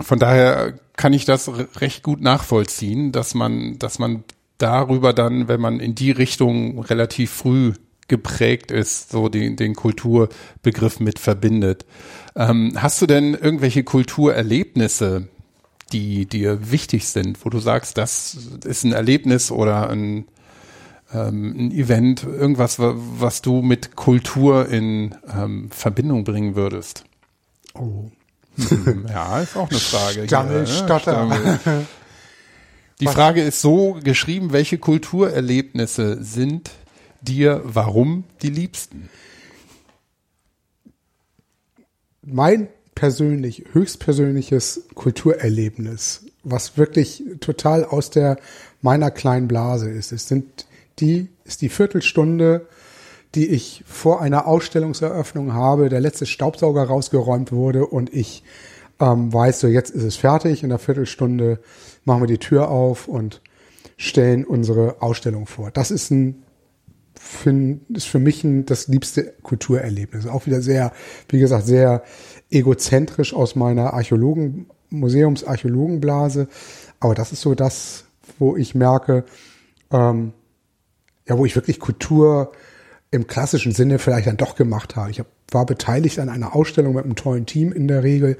[0.00, 4.24] von daher kann ich das recht gut nachvollziehen, dass man, dass man
[4.58, 7.72] darüber dann, wenn man in die Richtung relativ früh
[8.08, 11.84] geprägt ist, so den, den Kulturbegriff mit verbindet.
[12.36, 15.28] Ähm, hast du denn irgendwelche Kulturerlebnisse,
[15.94, 20.26] die dir wichtig sind, wo du sagst, das ist ein Erlebnis oder ein,
[21.12, 27.04] ähm, ein Event, irgendwas, was du mit Kultur in ähm, Verbindung bringen würdest?
[27.74, 28.10] Oh.
[29.08, 30.26] ja, ist auch eine Frage.
[30.26, 30.66] Stammel, ne?
[30.66, 31.12] Stotter.
[31.28, 31.58] Stammel.
[33.00, 36.70] Die Was- Frage ist so geschrieben, welche Kulturerlebnisse sind
[37.22, 39.08] dir, warum die liebsten?
[42.26, 48.38] mein persönlich, höchstpersönliches Kulturerlebnis, was wirklich total aus der
[48.82, 50.66] meiner kleinen Blase ist, es sind
[51.00, 52.66] die, ist die Viertelstunde,
[53.34, 58.44] die ich vor einer Ausstellungseröffnung habe, der letzte Staubsauger rausgeräumt wurde und ich
[59.00, 61.58] ähm, weiß, so jetzt ist es fertig, in einer Viertelstunde
[62.04, 63.40] machen wir die Tür auf und
[63.96, 65.70] stellen unsere Ausstellung vor.
[65.70, 66.43] Das ist ein
[67.24, 70.26] für, ist für mich ein, das liebste Kulturerlebnis.
[70.26, 70.92] Auch wieder sehr,
[71.28, 72.04] wie gesagt, sehr
[72.50, 76.48] egozentrisch aus meiner Archäologen, Museumsarchäologenblase.
[77.00, 78.04] Aber das ist so das,
[78.38, 79.24] wo ich merke,
[79.90, 80.32] ähm,
[81.26, 82.52] ja, wo ich wirklich Kultur
[83.10, 85.10] im klassischen Sinne vielleicht dann doch gemacht habe.
[85.10, 88.36] Ich hab, war beteiligt an einer Ausstellung mit einem tollen Team in der Regel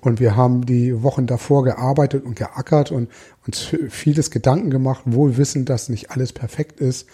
[0.00, 3.10] und wir haben die Wochen davor gearbeitet und geackert und
[3.46, 7.06] uns vieles Gedanken gemacht, wohl wissend, dass nicht alles perfekt ist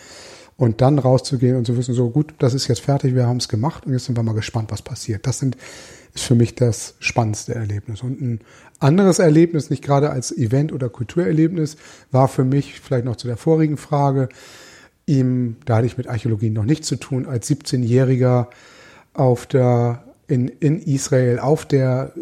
[0.58, 3.48] und dann rauszugehen und zu wissen, so gut, das ist jetzt fertig, wir haben es
[3.48, 5.24] gemacht und jetzt sind wir mal gespannt, was passiert.
[5.26, 5.56] Das sind,
[6.14, 8.02] ist für mich das spannendste Erlebnis.
[8.02, 8.40] Und ein
[8.80, 11.76] anderes Erlebnis, nicht gerade als Event- oder Kulturerlebnis,
[12.10, 14.28] war für mich vielleicht noch zu der vorigen Frage,
[15.06, 18.48] ihm, da hatte ich mit Archäologie noch nichts zu tun, als 17-Jähriger
[19.14, 22.14] auf der, in, in Israel auf der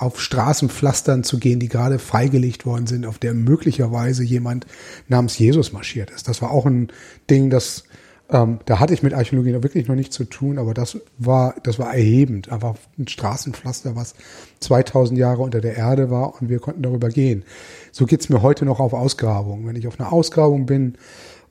[0.00, 4.66] auf Straßenpflastern zu gehen, die gerade freigelegt worden sind, auf der möglicherweise jemand
[5.08, 6.28] namens Jesus marschiert ist.
[6.28, 6.88] Das war auch ein
[7.28, 7.84] Ding, das
[8.32, 11.54] ähm, da hatte ich mit Archäologie noch wirklich noch nichts zu tun, aber das war
[11.64, 14.14] das war erhebend, einfach ein Straßenpflaster, was
[14.60, 17.44] 2000 Jahre unter der Erde war und wir konnten darüber gehen.
[17.92, 19.66] So geht's mir heute noch auf Ausgrabungen.
[19.66, 20.94] Wenn ich auf einer Ausgrabung bin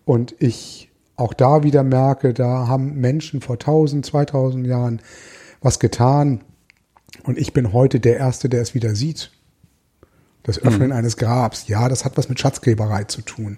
[0.05, 5.01] und ich auch da wieder merke, da haben Menschen vor 1000, 2000 Jahren
[5.61, 6.41] was getan,
[7.23, 9.31] und ich bin heute der Erste, der es wieder sieht.
[10.43, 11.67] Das Öffnen eines Grabs.
[11.67, 13.57] Ja, das hat was mit Schatzgräberei zu tun.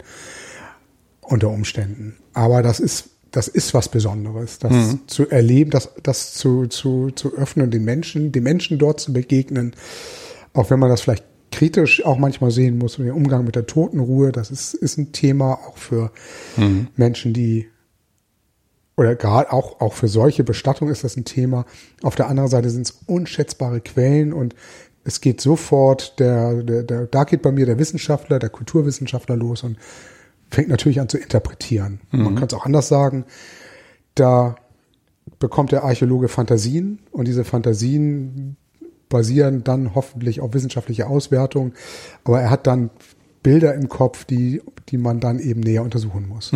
[1.21, 2.17] Unter Umständen.
[2.34, 4.60] Aber das ist, das ist was Besonderes.
[4.60, 9.13] Das zu erleben, das, das zu, zu, zu öffnen, den Menschen, den Menschen dort zu
[9.13, 9.74] begegnen.
[10.54, 14.32] Auch wenn man das vielleicht kritisch auch manchmal sehen muss, den Umgang mit der Totenruhe,
[14.32, 16.12] das ist, ist ein Thema auch für
[16.95, 17.67] Menschen, die
[18.97, 21.65] oder gerade auch, auch für solche Bestattung ist das ein Thema.
[22.04, 24.56] Auf der anderen Seite sind es unschätzbare Quellen und
[25.04, 29.63] es geht sofort, der, der, der, da geht bei mir der Wissenschaftler, der Kulturwissenschaftler los
[29.63, 29.77] und
[30.51, 32.01] fängt natürlich an zu interpretieren.
[32.23, 33.25] Man kann es auch anders sagen.
[34.13, 34.56] Da
[35.39, 38.58] bekommt der Archäologe Fantasien und diese Fantasien
[39.10, 41.73] basieren dann hoffentlich auf wissenschaftlicher Auswertung,
[42.23, 42.89] aber er hat dann
[43.43, 46.51] Bilder im Kopf, die, die man dann eben näher untersuchen muss.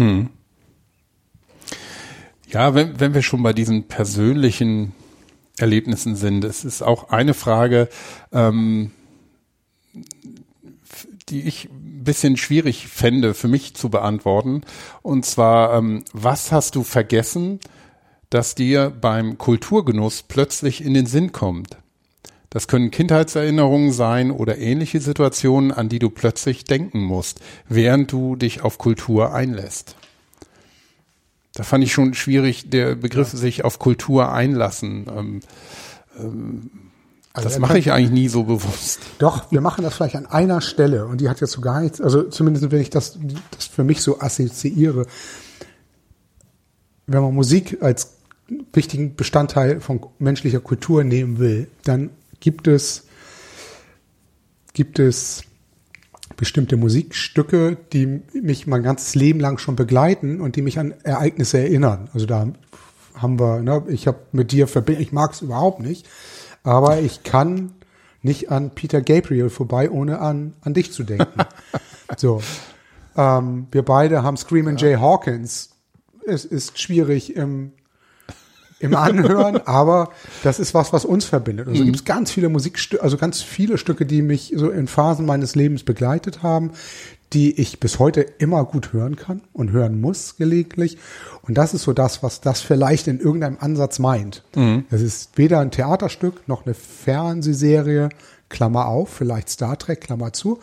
[2.56, 4.94] Ja, wenn, wenn wir schon bei diesen persönlichen
[5.58, 7.90] Erlebnissen sind, es ist auch eine Frage,
[8.32, 8.92] ähm,
[11.28, 14.62] die ich ein bisschen schwierig fände für mich zu beantworten.
[15.02, 17.60] Und zwar, ähm, was hast du vergessen,
[18.30, 21.76] dass dir beim Kulturgenuss plötzlich in den Sinn kommt?
[22.52, 28.38] Das können Kindheitserinnerungen sein oder ähnliche Situationen, an die du plötzlich denken musst, während du
[28.38, 29.98] dich auf Kultur einlässt.
[31.56, 35.06] Da fand ich schon schwierig, der Begriff sich auf Kultur einlassen.
[35.10, 35.40] Ähm,
[36.20, 36.70] ähm,
[37.32, 39.00] Also das mache ich eigentlich nie so bewusst.
[39.20, 42.02] Doch, wir machen das vielleicht an einer Stelle und die hat jetzt so gar nichts,
[42.02, 43.18] also zumindest wenn ich das,
[43.52, 45.06] das für mich so assoziiere.
[47.08, 48.18] Wenn man Musik als
[48.74, 52.10] wichtigen Bestandteil von menschlicher Kultur nehmen will, dann
[52.42, 53.06] gibt es,
[54.74, 55.44] gibt es
[56.38, 61.60] bestimmte Musikstücke, die mich mein ganzes Leben lang schon begleiten und die mich an Ereignisse
[61.60, 62.10] erinnern.
[62.14, 62.48] Also da
[63.16, 66.08] haben wir, ne, ich habe mit dir verbinden, ich mag es überhaupt nicht,
[66.64, 67.72] aber ich kann
[68.22, 71.42] nicht an Peter Gabriel vorbei, ohne an, an dich zu denken.
[72.18, 72.42] so.
[73.16, 75.70] Ähm, wir beide haben Screamin' Jay Hawkins.
[76.26, 77.72] Es ist schwierig im,
[78.80, 80.10] im Anhören, aber
[80.44, 81.68] das ist was, was uns verbindet.
[81.68, 85.26] Also gibt es ganz viele Musikstücke, also ganz viele Stücke, die mich so in Phasen
[85.26, 86.72] meines Lebens begleitet haben,
[87.34, 90.98] die ich bis heute immer gut hören kann und hören muss gelegentlich.
[91.42, 94.44] Und das ist so das, was das vielleicht in irgendeinem Ansatz meint.
[94.90, 98.10] Das ist weder ein Theaterstück noch eine Fernsehserie,
[98.50, 100.60] Klammer auf, vielleicht Star Trek, Klammer zu.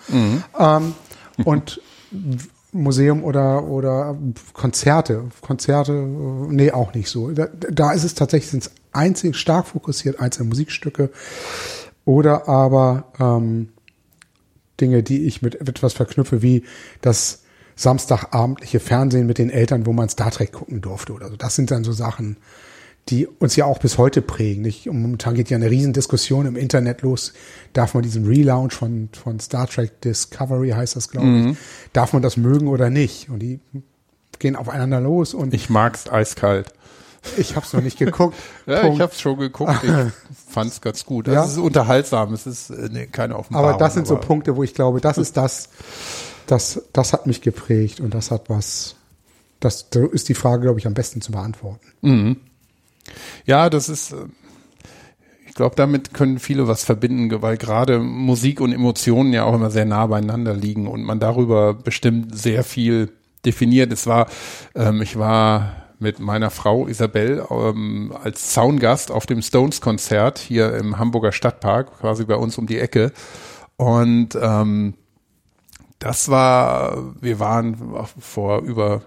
[0.58, 0.94] Ähm,
[1.44, 1.80] und
[2.72, 4.16] Museum oder oder
[4.54, 7.30] Konzerte, Konzerte, nee, auch nicht so.
[7.30, 11.10] Da, da ist es tatsächlich sind's einzig stark fokussiert einzelne Musikstücke
[12.04, 13.68] oder aber ähm,
[14.80, 16.64] Dinge, die ich mit etwas verknüpfe, wie
[17.02, 17.42] das
[17.76, 21.36] samstagabendliche Fernsehen mit den Eltern, wo man Star Trek gucken durfte oder so.
[21.36, 22.36] Das sind dann so Sachen,
[23.08, 24.62] die uns ja auch bis heute prägen.
[24.62, 24.88] Nicht?
[24.88, 27.32] Und momentan geht ja eine Riesendiskussion im Internet los.
[27.72, 31.56] Darf man diesen Relaunch von, von Star Trek Discovery, heißt das, glaube ich,
[31.92, 33.28] darf man das mögen oder nicht?
[33.28, 33.60] Und die
[34.38, 36.72] gehen aufeinander los und Ich mag's eiskalt.
[37.36, 38.36] ich habe es noch nicht geguckt.
[38.66, 38.96] Ja, Punkt.
[38.96, 39.72] ich habe es schon geguckt.
[39.82, 39.90] Ich
[40.52, 41.28] fand's ganz gut.
[41.28, 41.44] Also Ja.
[41.44, 42.32] Es ist unterhaltsam.
[42.32, 43.70] Es ist äh, nee, keine Offenbarung.
[43.70, 45.68] Aber das sind so aber- Punkte, wo ich glaube, das ist das,
[46.46, 48.94] das, das hat mich geprägt und das hat was,
[49.60, 52.40] das so ist die Frage, glaube ich, am besten zu beantworten.
[53.46, 54.26] Ja, das ist, äh,
[55.46, 59.70] ich glaube, damit können viele was verbinden, weil gerade Musik und Emotionen ja auch immer
[59.70, 63.12] sehr nah beieinander liegen und man darüber bestimmt sehr viel
[63.44, 63.92] definiert.
[63.92, 64.28] Es war,
[64.74, 70.98] ähm, ich war mit meiner Frau Isabel ähm, als Zaungast auf dem Stones-Konzert hier im
[70.98, 73.12] Hamburger Stadtpark, quasi bei uns um die Ecke.
[73.76, 74.94] Und ähm,
[75.98, 77.76] das war, wir waren
[78.18, 79.02] vor über,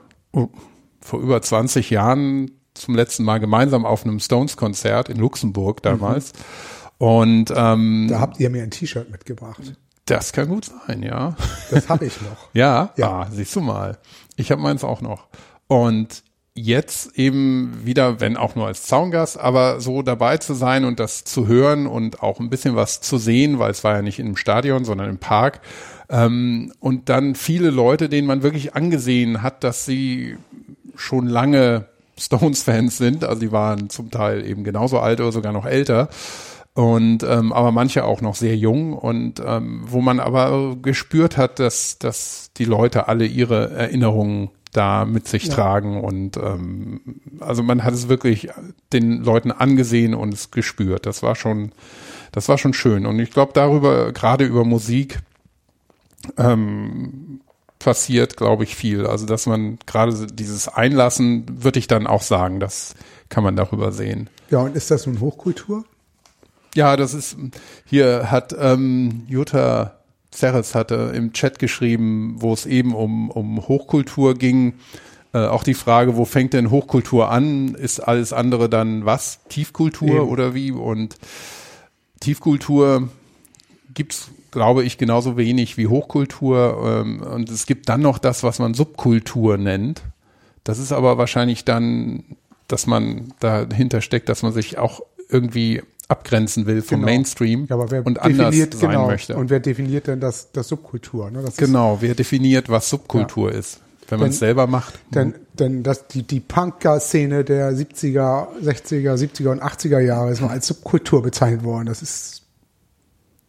[1.02, 6.34] vor über 20 Jahren zum letzten Mal gemeinsam auf einem Stones-Konzert in Luxemburg damals.
[6.98, 9.62] Und ähm, Da habt ihr mir ein T-Shirt mitgebracht.
[10.06, 11.36] das kann gut sein, ja.
[11.72, 12.38] Das habe ich noch.
[12.54, 13.12] Ja, Ja.
[13.22, 13.98] Ah, siehst du mal.
[14.36, 15.28] Ich habe meins auch noch.
[15.68, 16.24] Und
[16.58, 21.26] jetzt eben wieder, wenn auch nur als Zaungast, aber so dabei zu sein und das
[21.26, 24.38] zu hören und auch ein bisschen was zu sehen, weil es war ja nicht im
[24.38, 25.60] Stadion, sondern im Park.
[26.08, 30.38] Ähm, und dann viele Leute, denen man wirklich angesehen hat, dass sie
[30.96, 33.24] schon lange Stones-Fans sind.
[33.24, 36.10] Also die waren zum Teil eben genauso alt oder sogar noch älter.
[36.74, 41.60] Und ähm, aber manche auch noch sehr jung und ähm, wo man aber gespürt hat,
[41.60, 47.00] dass, dass die Leute alle ihre Erinnerungen da mit sich tragen und ähm,
[47.40, 48.50] also man hat es wirklich
[48.92, 51.06] den Leuten angesehen und es gespürt.
[51.06, 51.72] Das war schon,
[52.34, 53.06] das war schon schön.
[53.06, 55.20] Und ich glaube darüber, gerade über Musik,
[56.38, 57.40] ähm,
[57.86, 59.06] passiert, glaube ich, viel.
[59.06, 62.96] Also dass man gerade dieses Einlassen, würde ich dann auch sagen, das
[63.30, 64.28] kann man darüber sehen.
[64.50, 65.86] Ja, und ist das nun Hochkultur?
[66.74, 67.38] Ja, das ist,
[67.86, 70.00] hier hat ähm, Jutta
[70.32, 74.74] Zerres hatte im Chat geschrieben, wo es eben um, um Hochkultur ging.
[75.32, 77.76] Äh, auch die Frage, wo fängt denn Hochkultur an?
[77.76, 79.42] Ist alles andere dann was?
[79.48, 80.28] Tiefkultur Eben.
[80.28, 80.72] oder wie?
[80.72, 81.18] Und
[82.20, 83.10] Tiefkultur
[83.94, 87.04] gibt's, glaube ich, genauso wenig wie Hochkultur.
[87.04, 90.02] Ähm, und es gibt dann noch das, was man Subkultur nennt.
[90.64, 92.24] Das ist aber wahrscheinlich dann,
[92.70, 97.12] dass man dahinter steckt, dass man sich auch irgendwie abgrenzen will vom Genau.
[97.12, 99.36] Mainstream Ja, aber wer und anders definiert, sein genau, möchte.
[99.36, 101.32] und wer definiert denn das, das Subkultur?
[101.32, 101.42] Ne?
[101.44, 105.00] Das genau, wer definiert, was Subkultur ist, wenn man es selber macht.
[105.14, 110.50] Denn, denn das, die, die Punker-Szene der 70er, 60er, 70er und 80er Jahre ist mal
[110.52, 111.88] als Subkultur bezeichnet worden.
[111.88, 112.44] Das ist,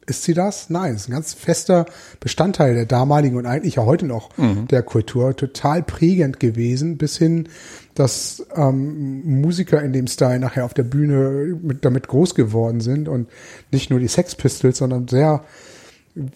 [0.07, 0.71] ist sie das?
[0.71, 1.87] Nein, es ist ein ganz fester
[2.21, 5.37] Bestandteil der damaligen und eigentlich ja heute noch der Kultur.
[5.37, 7.49] Total prägend gewesen, bis hin,
[7.95, 13.09] dass ähm, Musiker in dem Style nachher auf der Bühne mit, damit groß geworden sind
[13.09, 13.29] und
[13.73, 15.45] nicht nur die Sex Pistols, sondern sehr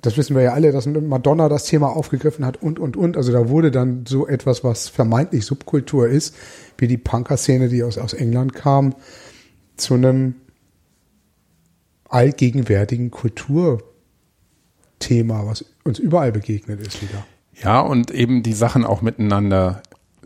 [0.03, 3.17] das wissen wir ja alle, dass Madonna das Thema aufgegriffen hat und, und, und.
[3.17, 6.37] Also da wurde dann so etwas, was vermeintlich Subkultur ist,
[6.77, 8.95] wie die Punker-Szene, die aus, aus England kam,
[9.77, 10.35] zu einem
[12.11, 13.83] allgegenwärtigen Kulturthema,
[15.47, 17.25] was uns überall begegnet ist wieder.
[17.63, 19.83] Ja, und eben die Sachen auch miteinander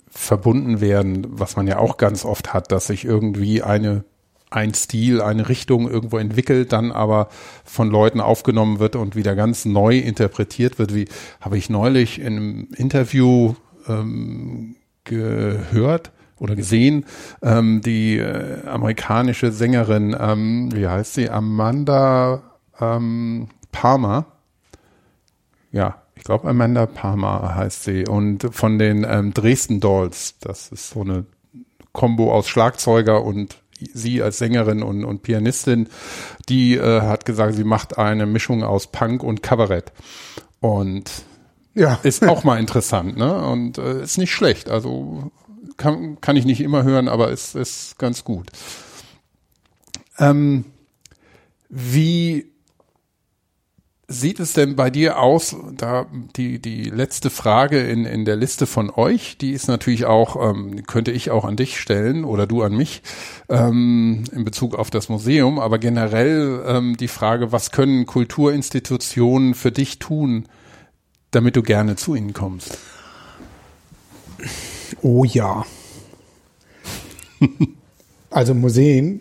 [0.08, 4.04] verbunden werden, was man ja auch ganz oft hat, dass sich irgendwie eine
[4.50, 7.28] ein Stil, eine Richtung irgendwo entwickelt, dann aber
[7.64, 10.94] von Leuten aufgenommen wird und wieder ganz neu interpretiert wird.
[10.94, 11.08] Wie
[11.40, 13.54] habe ich neulich in einem Interview
[13.88, 17.06] ähm, gehört oder gesehen,
[17.42, 22.42] ähm, die äh, amerikanische Sängerin, ähm, wie heißt sie, Amanda
[22.80, 24.26] ähm, Palmer,
[25.74, 28.06] ja, ich glaube Amanda Palmer heißt sie.
[28.06, 31.26] Und von den ähm, Dresden Dolls, das ist so eine
[31.92, 33.58] Kombo aus Schlagzeuger und
[33.92, 35.88] sie als Sängerin und, und Pianistin,
[36.48, 39.92] die äh, hat gesagt, sie macht eine Mischung aus Punk und Kabarett.
[40.60, 41.10] Und
[41.74, 43.44] Ja, ist auch mal interessant, ne?
[43.46, 44.70] Und äh, ist nicht schlecht.
[44.70, 45.32] Also
[45.76, 48.48] kann, kann ich nicht immer hören, aber ist, ist ganz gut.
[50.18, 50.64] Ähm,
[51.68, 52.52] wie
[54.06, 55.56] sieht es denn bei dir aus?
[55.76, 56.06] Da
[56.36, 60.86] die die letzte Frage in in der Liste von euch, die ist natürlich auch ähm,
[60.86, 63.02] könnte ich auch an dich stellen oder du an mich
[63.48, 69.72] ähm, in Bezug auf das Museum, aber generell ähm, die Frage, was können Kulturinstitutionen für
[69.72, 70.46] dich tun,
[71.30, 72.78] damit du gerne zu ihnen kommst?
[75.02, 75.64] Oh ja.
[78.30, 79.20] also Museen,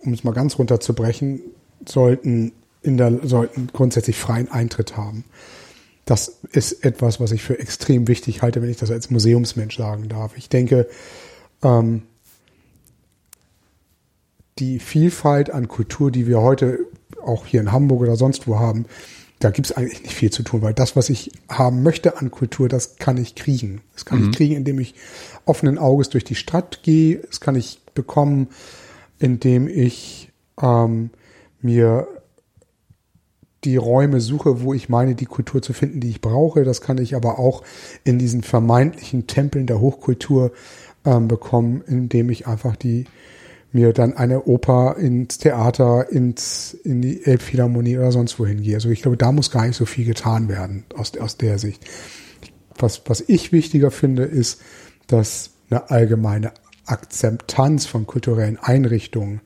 [0.00, 1.40] um es mal ganz runterzubrechen,
[1.86, 5.24] sollten in der, sollten grundsätzlich freien Eintritt haben.
[6.04, 10.08] Das ist etwas, was ich für extrem wichtig halte, wenn ich das als Museumsmensch sagen
[10.08, 10.36] darf.
[10.36, 10.88] Ich denke,
[11.62, 12.02] ähm,
[14.58, 16.80] die Vielfalt an Kultur, die wir heute
[17.24, 18.86] auch hier in Hamburg oder sonst wo haben,
[19.40, 22.30] da gibt es eigentlich nicht viel zu tun, weil das, was ich haben möchte an
[22.30, 23.80] Kultur, das kann ich kriegen.
[23.94, 24.30] Das kann mhm.
[24.30, 24.94] ich kriegen, indem ich
[25.46, 27.16] offenen Auges durch die Stadt gehe.
[27.26, 28.48] Das kann ich bekommen,
[29.18, 30.30] indem ich
[30.60, 31.10] ähm,
[31.62, 32.06] mir
[33.64, 36.64] die Räume suche, wo ich meine, die Kultur zu finden, die ich brauche.
[36.64, 37.62] Das kann ich aber auch
[38.04, 40.52] in diesen vermeintlichen Tempeln der Hochkultur
[41.06, 43.06] ähm, bekommen, indem ich einfach die
[43.72, 48.74] mir dann eine Oper ins Theater, ins, in die Elbphilharmonie oder sonst wohin gehe.
[48.74, 51.84] Also ich glaube, da muss gar nicht so viel getan werden aus, aus der Sicht.
[52.76, 54.60] Was, was ich wichtiger finde, ist,
[55.06, 56.52] dass eine allgemeine
[56.84, 59.40] Akzeptanz von kulturellen Einrichtungen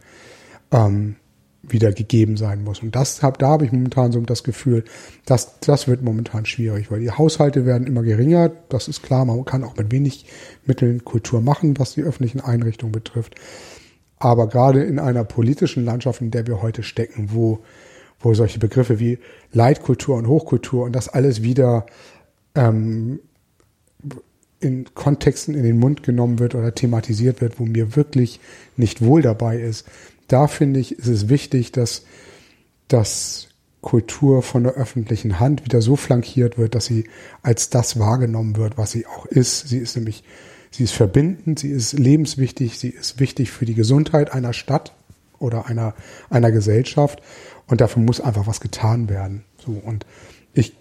[0.70, 1.16] ähm,
[1.62, 2.82] wieder gegeben sein muss.
[2.82, 4.84] Und das hab, da habe ich momentan so das Gefühl,
[5.24, 8.50] dass das wird momentan schwierig, weil die Haushalte werden immer geringer.
[8.68, 10.26] Das ist klar, man kann auch mit wenig
[10.66, 13.34] Mitteln Kultur machen, was die öffentlichen Einrichtungen betrifft.
[14.24, 17.58] Aber gerade in einer politischen Landschaft, in der wir heute stecken, wo,
[18.20, 19.18] wo solche Begriffe wie
[19.52, 21.84] Leitkultur und Hochkultur und das alles wieder
[22.54, 23.20] ähm,
[24.60, 28.40] in Kontexten in den Mund genommen wird oder thematisiert wird, wo mir wirklich
[28.78, 29.86] nicht wohl dabei ist,
[30.26, 32.06] da finde ich, ist es wichtig, dass,
[32.88, 33.48] dass
[33.82, 37.10] Kultur von der öffentlichen Hand wieder so flankiert wird, dass sie
[37.42, 39.68] als das wahrgenommen wird, was sie auch ist.
[39.68, 40.24] Sie ist nämlich,
[40.74, 44.92] sie ist verbindend, sie ist lebenswichtig, sie ist wichtig für die Gesundheit einer Stadt
[45.38, 45.94] oder einer,
[46.30, 47.22] einer Gesellschaft.
[47.68, 49.44] Und dafür muss einfach was getan werden.
[49.64, 49.70] So.
[49.70, 50.04] Und
[50.52, 50.74] ich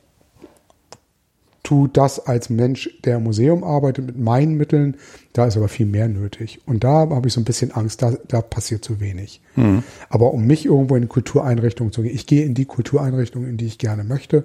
[1.62, 4.98] tu das als Mensch, der im Museum arbeitet, mit meinen Mitteln.
[5.32, 6.60] Da ist aber viel mehr nötig.
[6.66, 9.41] Und da habe ich so ein bisschen Angst, da, da passiert zu wenig.
[9.56, 9.84] Mhm.
[10.10, 13.58] Aber um mich irgendwo in eine Kultureinrichtung zu gehen, ich gehe in die Kultureinrichtung, in
[13.58, 14.44] die ich gerne möchte.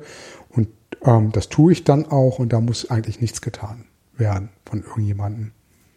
[0.50, 0.68] Und
[1.02, 2.38] ähm, das tue ich dann auch.
[2.38, 3.87] Und da muss eigentlich nichts getan
[4.18, 5.52] werden von irgendjemandem.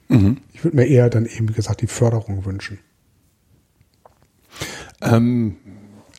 [0.07, 0.37] Mhm.
[0.53, 2.79] Ich würde mir eher dann eben, wie gesagt, die Förderung wünschen.
[5.01, 5.57] Ähm,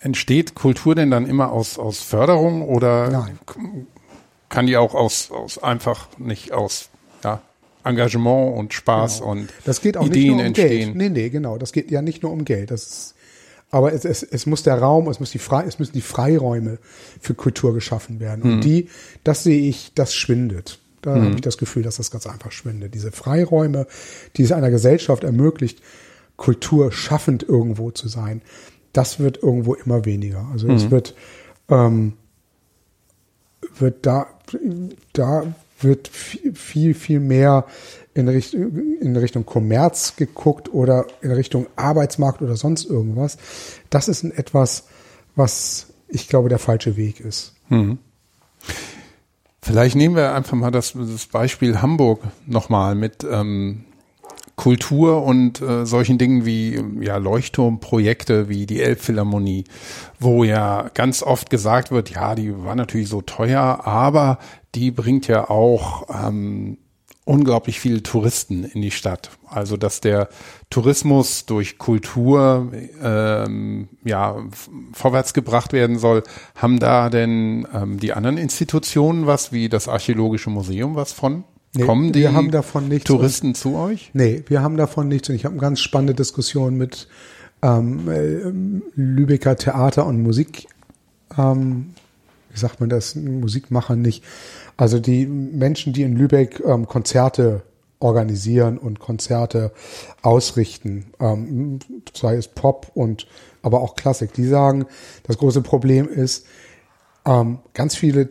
[0.00, 3.38] entsteht Kultur denn dann immer aus, aus Förderung oder Nein
[4.52, 6.90] kann die auch aus, aus einfach nicht aus
[7.24, 7.42] ja,
[7.84, 9.30] Engagement und Spaß genau.
[9.32, 10.68] und das geht auch Ideen nicht nur um entstehen.
[10.68, 10.96] Geld.
[10.96, 11.58] Nee, nee, genau.
[11.58, 12.70] Das geht ja nicht nur um Geld.
[12.70, 13.14] Das ist,
[13.70, 16.78] aber es, es, es muss der Raum, es muss die Frei, es müssen die Freiräume
[17.18, 18.42] für Kultur geschaffen werden.
[18.42, 18.60] Und mhm.
[18.60, 18.88] die,
[19.24, 20.78] das sehe ich, das schwindet.
[21.02, 21.24] Da mhm.
[21.24, 22.94] habe ich das Gefühl, dass das ganz einfach schwindet.
[22.94, 23.86] Diese Freiräume,
[24.36, 25.82] die es einer Gesellschaft ermöglicht,
[26.36, 28.42] Kultur schaffend irgendwo zu sein,
[28.92, 30.48] das wird irgendwo immer weniger.
[30.52, 30.74] Also mhm.
[30.74, 31.14] es wird
[31.68, 32.14] ähm,
[33.78, 34.26] wird da,
[35.12, 37.66] da wird viel, viel mehr
[38.14, 43.38] in Richtung, in Richtung Kommerz geguckt oder in Richtung Arbeitsmarkt oder sonst irgendwas.
[43.90, 44.84] Das ist ein etwas,
[45.34, 47.54] was ich glaube, der falsche Weg ist.
[47.68, 47.98] Mhm.
[49.64, 53.84] Vielleicht nehmen wir einfach mal das, das Beispiel Hamburg nochmal mit ähm,
[54.56, 59.64] Kultur und äh, solchen Dingen wie ja Leuchtturmprojekte wie die Elbphilharmonie,
[60.18, 64.38] wo ja ganz oft gesagt wird, ja, die war natürlich so teuer, aber
[64.74, 66.78] die bringt ja auch ähm,
[67.24, 69.30] unglaublich viele Touristen in die Stadt.
[69.48, 70.28] Also dass der
[70.70, 74.36] Tourismus durch Kultur ähm, ja
[74.92, 76.22] vorwärts gebracht werden soll.
[76.56, 81.44] Haben da denn ähm, die anderen Institutionen was, wie das Archäologische Museum was von?
[81.74, 84.10] Nee, Kommen die wir haben davon nichts Touristen und, zu euch?
[84.12, 85.28] Nee, wir haben davon nichts.
[85.30, 87.08] Und ich habe eine ganz spannende Diskussion mit
[87.62, 88.52] ähm, äh,
[88.94, 90.66] Lübecker Theater und Musik.
[91.38, 91.94] Ähm,
[92.52, 93.14] wie sagt man das?
[93.14, 94.22] Musikmacher nicht.
[94.76, 97.62] Also die Menschen, die in Lübeck ähm, Konzerte
[98.00, 99.72] organisieren und Konzerte
[100.22, 101.78] ausrichten, ähm,
[102.14, 103.26] sei es Pop und
[103.62, 104.86] aber auch Klassik, die sagen,
[105.22, 106.46] das große Problem ist,
[107.24, 108.28] ähm, ganz viele,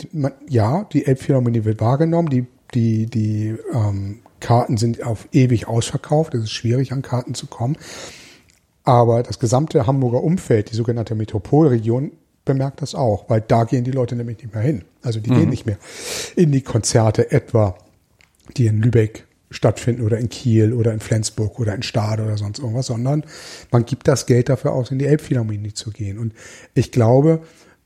[0.49, 6.33] ja, die Elbphilharmonie wird wahrgenommen, die die, die ähm, Karten sind auf ewig ausverkauft.
[6.33, 7.77] Es ist schwierig, an Karten zu kommen.
[8.83, 12.13] Aber das gesamte Hamburger Umfeld, die sogenannte Metropolregion,
[12.45, 14.83] bemerkt das auch, weil da gehen die Leute nämlich nicht mehr hin.
[15.01, 15.35] Also die mhm.
[15.35, 15.77] gehen nicht mehr
[16.35, 17.77] in die Konzerte etwa,
[18.57, 22.59] die in Lübeck stattfinden oder in Kiel oder in Flensburg oder in Stade oder sonst
[22.59, 23.25] irgendwas, sondern
[23.69, 26.17] man gibt das Geld dafür aus, in die Elbphilharmonie zu gehen.
[26.17, 26.33] Und
[26.73, 27.41] ich glaube,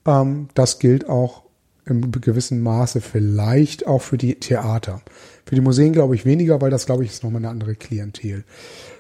[0.06, 1.44] ähm, das gilt auch
[1.86, 5.02] im gewissen Maße vielleicht auch für die Theater.
[5.46, 8.44] Für die Museen glaube ich weniger, weil das glaube ich ist nochmal eine andere Klientel.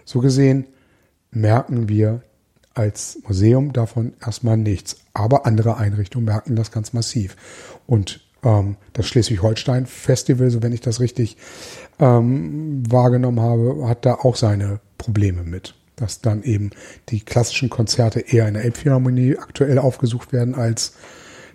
[0.03, 0.67] So gesehen
[1.31, 2.21] merken wir
[2.73, 4.97] als Museum davon erstmal nichts.
[5.15, 7.35] Aber andere Einrichtungen merken das ganz massiv.
[7.87, 11.37] Und ähm, das Schleswig-Holstein-Festival, so wenn ich das richtig
[11.99, 15.73] ähm, wahrgenommen habe, hat da auch seine Probleme mit.
[15.95, 16.71] Dass dann eben
[17.09, 20.93] die klassischen Konzerte eher in der Elbphilharmonie aktuell aufgesucht werden, als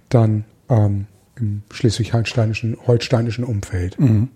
[0.09, 1.07] dann ähm,
[1.37, 4.01] im schleswig-holsteinischen holsteinischen Umfeld.
[4.01, 4.31] Mhm.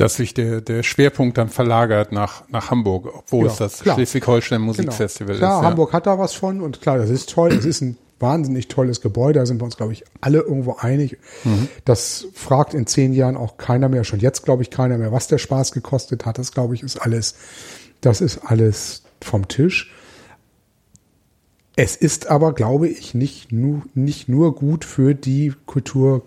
[0.00, 3.78] Dass sich der, der Schwerpunkt dann verlagert nach, nach Hamburg, obwohl Ja, es das.
[3.80, 5.38] Schleswig-Holstein Musikfestival Genau.
[5.46, 5.62] Klar, ist.
[5.64, 5.68] Ja.
[5.70, 7.52] Hamburg hat da was von und klar, das ist toll.
[7.52, 9.38] Es ist ein wahnsinnig tolles Gebäude.
[9.40, 11.18] Da sind wir uns, glaube ich, alle irgendwo einig.
[11.44, 11.68] Mhm.
[11.84, 14.04] Das fragt in zehn Jahren auch keiner mehr.
[14.04, 16.38] Schon jetzt, glaube ich, keiner mehr, was der Spaß gekostet hat.
[16.38, 17.34] Das, glaube ich, ist alles,
[18.00, 19.92] das ist alles vom Tisch.
[21.76, 26.22] Es ist aber, glaube ich, nicht nur, nicht nur gut für die Kultur,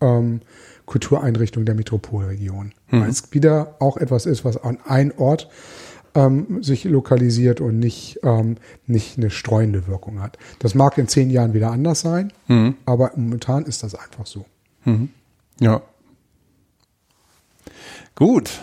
[0.00, 0.40] ähm,
[0.86, 2.72] Kultureinrichtung der Metropolregion.
[3.00, 5.48] Weil es wieder auch etwas ist, was an einen Ort
[6.14, 8.56] ähm, sich lokalisiert und nicht, ähm,
[8.86, 10.38] nicht eine streuende Wirkung hat.
[10.60, 12.32] Das mag in zehn Jahren wieder anders sein,
[12.86, 14.46] aber momentan ist das einfach so.
[15.60, 15.82] Ja.
[18.14, 18.60] Gut.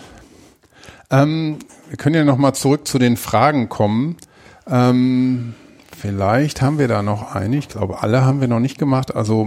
[1.12, 1.60] Ähm,
[1.90, 4.18] wir können ja noch mal zurück zu den Fragen kommen.
[4.66, 5.54] Ähm,
[5.96, 7.58] vielleicht haben wir da noch eine.
[7.58, 9.16] Ich glaube, alle haben wir noch nicht gemacht.
[9.16, 9.46] Also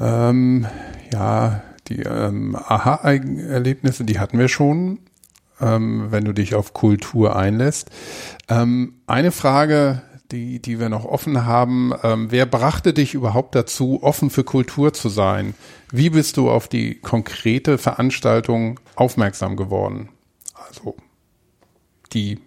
[0.00, 0.66] ähm,
[1.12, 5.00] ja, die ähm, Aha-Erlebnisse, die hatten wir schon,
[5.60, 7.90] ähm, wenn du dich auf Kultur einlässt.
[8.48, 14.02] Ähm, eine Frage, die, die wir noch offen haben, ähm, wer brachte dich überhaupt dazu,
[14.02, 15.54] offen für Kultur zu sein?
[15.90, 20.08] Wie bist du auf die konkrete Veranstaltung aufmerksam geworden?
[20.54, 20.96] Also
[22.12, 22.38] die,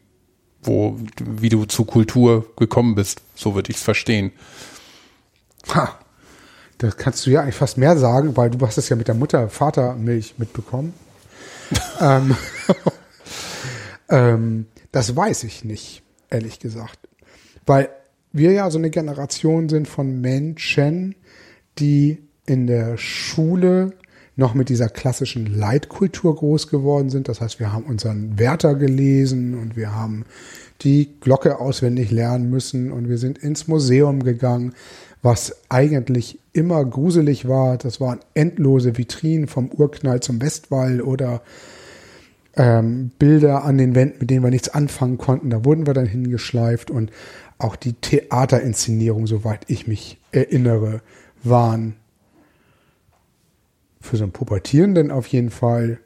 [0.61, 4.31] wo, wie du zu Kultur gekommen bist, so würde ich es verstehen.
[5.73, 5.99] Ha,
[6.77, 9.15] das kannst du ja eigentlich fast mehr sagen, weil du hast es ja mit der
[9.15, 10.93] Mutter-Vater-Milch mitbekommen.
[12.01, 12.35] ähm,
[14.09, 16.99] ähm, das weiß ich nicht, ehrlich gesagt.
[17.65, 17.89] Weil
[18.31, 21.15] wir ja so eine Generation sind von Menschen,
[21.79, 23.93] die in der Schule
[24.35, 27.29] noch mit dieser klassischen Leitkultur groß geworden sind.
[27.29, 30.25] Das heißt, wir haben unseren Werther gelesen und wir haben
[30.81, 34.73] die Glocke auswendig lernen müssen und wir sind ins Museum gegangen,
[35.23, 37.77] was eigentlich immer gruselig war.
[37.77, 41.41] Das waren endlose Vitrinen vom Urknall zum Westwall oder
[42.55, 45.49] ähm, Bilder an den Wänden, mit denen wir nichts anfangen konnten.
[45.49, 47.11] Da wurden wir dann hingeschleift und
[47.57, 51.01] auch die Theaterinszenierung, soweit ich mich erinnere,
[51.41, 51.95] waren
[54.01, 55.99] für so einen Pubertierenden auf jeden Fall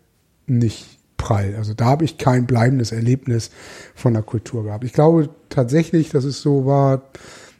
[0.45, 1.55] nicht prall.
[1.57, 3.49] Also da habe ich kein bleibendes Erlebnis
[3.95, 4.83] von der Kultur gehabt.
[4.83, 7.01] Ich glaube tatsächlich, dass es so war,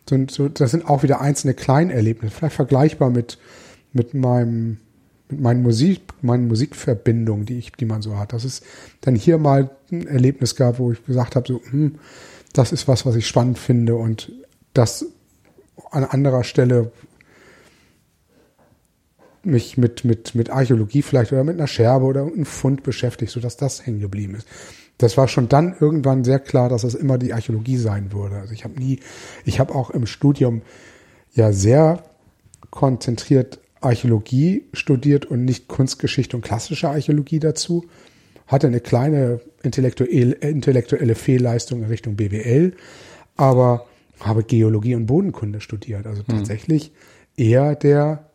[0.09, 3.37] so, so, das sind auch wieder einzelne Kleinerlebnisse, vielleicht vergleichbar mit,
[3.93, 4.77] mit meinem
[5.29, 8.33] mit meinen Musik, meinen Musikverbindungen, die ich, die man so hat.
[8.33, 8.61] Dass es
[9.01, 11.95] dann hier mal ein Erlebnis gab, wo ich gesagt habe, so, hm,
[12.53, 14.31] das ist was, was ich spannend finde und
[14.73, 15.05] das
[15.91, 16.91] an anderer Stelle
[19.43, 23.57] mich mit, mit, mit Archäologie vielleicht oder mit einer Scherbe oder einem Fund beschäftigt, sodass
[23.57, 24.47] das hängen geblieben ist.
[24.97, 28.37] Das war schon dann irgendwann sehr klar, dass es immer die Archäologie sein würde.
[28.37, 28.99] Also ich habe nie,
[29.45, 30.61] ich habe auch im Studium
[31.33, 32.03] ja sehr
[32.71, 37.85] konzentriert Archäologie studiert und nicht Kunstgeschichte und klassische Archäologie dazu.
[38.47, 42.73] Hatte eine kleine intellektuelle, intellektuelle Fehlleistung in Richtung BWL,
[43.35, 43.85] aber
[44.19, 46.07] habe Geologie und Bodenkunde studiert.
[46.07, 46.91] Also tatsächlich
[47.35, 48.29] eher der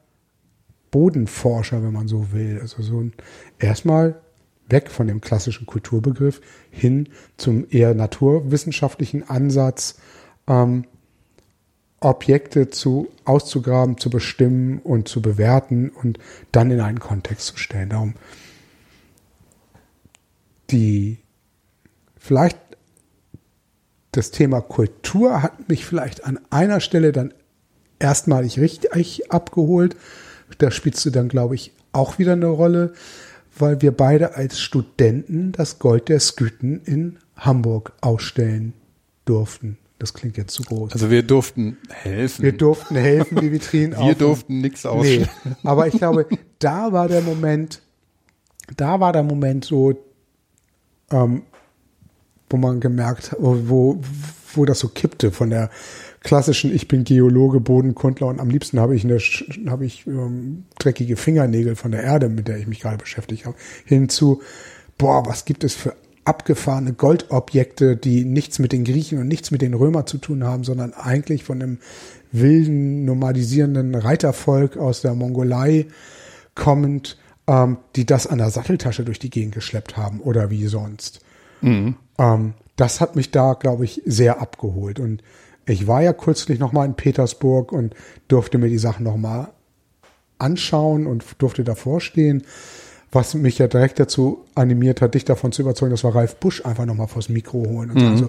[0.92, 2.60] Bodenforscher, wenn man so will.
[2.60, 3.12] Also so ein
[3.58, 4.21] erstmal
[4.72, 10.00] weg von dem klassischen Kulturbegriff hin zum eher naturwissenschaftlichen Ansatz,
[10.48, 10.84] ähm,
[12.00, 16.18] Objekte zu auszugraben, zu bestimmen und zu bewerten und
[16.50, 17.90] dann in einen Kontext zu stellen.
[17.90, 18.14] Darum
[20.72, 21.18] die
[22.18, 22.58] vielleicht
[24.10, 27.32] das Thema Kultur hat mich vielleicht an einer Stelle dann
[27.98, 29.96] erstmalig richtig abgeholt.
[30.58, 32.92] Da spielst du dann, glaube ich, auch wieder eine Rolle,
[33.58, 38.72] weil wir beide als Studenten das Gold der Sküten in Hamburg ausstellen
[39.24, 39.78] durften.
[39.98, 40.92] Das klingt jetzt zu groß.
[40.92, 42.42] Also wir durften helfen.
[42.42, 45.28] Wir durften helfen, die Vitrinen wir durften nichts ausstellen.
[45.44, 46.26] Nee, aber ich glaube,
[46.58, 47.82] da war der Moment,
[48.76, 49.94] da war der Moment so,
[51.10, 51.42] ähm,
[52.50, 54.00] wo man gemerkt hat, wo, wo,
[54.54, 55.70] wo das so kippte von der
[56.22, 59.18] klassischen Ich bin Geologe, Bodenkundler und am liebsten habe ich eine
[59.68, 63.56] habe ich ähm, dreckige Fingernägel von der Erde, mit der ich mich gerade beschäftigt habe,
[63.84, 64.40] hinzu
[64.98, 65.94] boah, was gibt es für
[66.24, 70.62] abgefahrene Goldobjekte, die nichts mit den Griechen und nichts mit den Römern zu tun haben,
[70.62, 71.78] sondern eigentlich von einem
[72.30, 75.86] wilden, nomadisierenden Reitervolk aus der Mongolei
[76.54, 77.18] kommend,
[77.48, 81.20] ähm, die das an der Satteltasche durch die Gegend geschleppt haben oder wie sonst.
[81.60, 81.96] Mhm.
[82.18, 85.00] Ähm, das hat mich da, glaube ich, sehr abgeholt.
[85.00, 85.22] Und
[85.66, 87.94] ich war ja kürzlich noch mal in Petersburg und
[88.28, 89.52] durfte mir die Sachen noch mal
[90.38, 92.42] anschauen und durfte davor stehen.
[93.14, 96.64] Was mich ja direkt dazu animiert hat, dich davon zu überzeugen, das war Ralf Busch
[96.64, 98.00] einfach noch mal vors Mikro holen und mhm.
[98.00, 98.28] sagen so,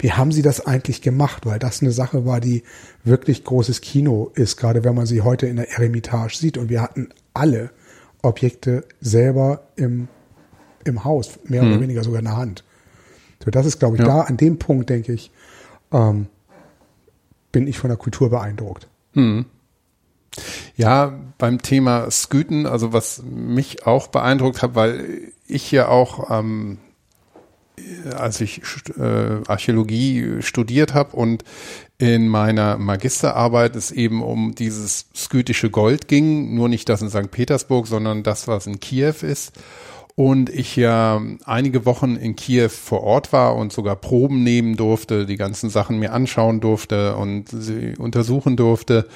[0.00, 1.46] wie haben Sie das eigentlich gemacht?
[1.46, 2.64] Weil das eine Sache war, die
[3.04, 6.58] wirklich großes Kino ist, gerade wenn man sie heute in der Eremitage sieht.
[6.58, 7.70] Und wir hatten alle
[8.22, 10.08] Objekte selber im,
[10.84, 11.68] im Haus, mehr Mhm.
[11.72, 12.64] oder weniger sogar in der Hand.
[13.44, 14.08] So, das ist, glaube ich, Ja.
[14.08, 15.30] da an dem Punkt, denke ich,
[15.92, 16.26] ähm,
[17.54, 18.88] bin ich von der Kultur beeindruckt.
[20.76, 26.78] Ja, beim Thema Sküten, also was mich auch beeindruckt hat, weil ich ja auch, ähm,
[28.12, 28.60] als ich
[28.98, 31.44] äh, Archäologie studiert habe und
[31.98, 37.30] in meiner Magisterarbeit es eben um dieses skytische Gold ging, nur nicht das in St.
[37.30, 39.52] Petersburg, sondern das, was in Kiew ist.
[40.16, 45.26] Und ich ja einige Wochen in Kiew vor Ort war und sogar Proben nehmen durfte,
[45.26, 49.08] die ganzen Sachen mir anschauen durfte und sie untersuchen durfte.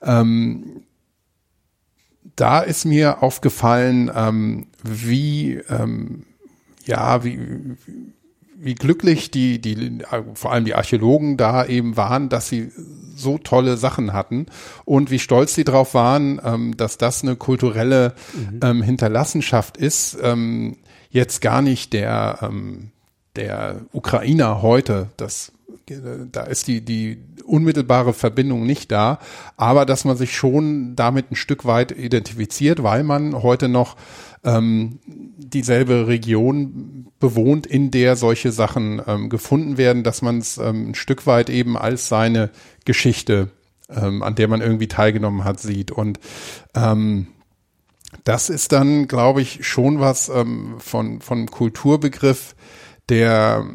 [0.00, 0.82] Ähm,
[2.36, 6.24] da ist mir aufgefallen, ähm, wie ähm,
[6.86, 7.38] ja, wie,
[8.56, 9.98] wie glücklich die, die,
[10.34, 12.70] vor allem die Archäologen da eben waren, dass sie
[13.16, 14.46] so tolle Sachen hatten
[14.84, 18.14] und wie stolz sie drauf waren, ähm, dass das eine kulturelle
[18.62, 20.16] ähm, Hinterlassenschaft ist.
[20.22, 20.76] Ähm,
[21.10, 22.90] jetzt gar nicht der, ähm,
[23.36, 25.52] der Ukrainer heute, das
[26.32, 29.18] da ist die, die unmittelbare Verbindung nicht da,
[29.56, 33.96] aber dass man sich schon damit ein Stück weit identifiziert, weil man heute noch
[34.44, 40.90] ähm, dieselbe Region bewohnt, in der solche Sachen ähm, gefunden werden, dass man es ähm,
[40.90, 42.50] ein Stück weit eben als seine
[42.84, 43.50] Geschichte,
[43.88, 45.90] ähm, an der man irgendwie teilgenommen hat, sieht.
[45.90, 46.20] Und
[46.74, 47.28] ähm,
[48.24, 52.54] das ist dann, glaube ich, schon was ähm, von, von Kulturbegriff,
[53.08, 53.66] der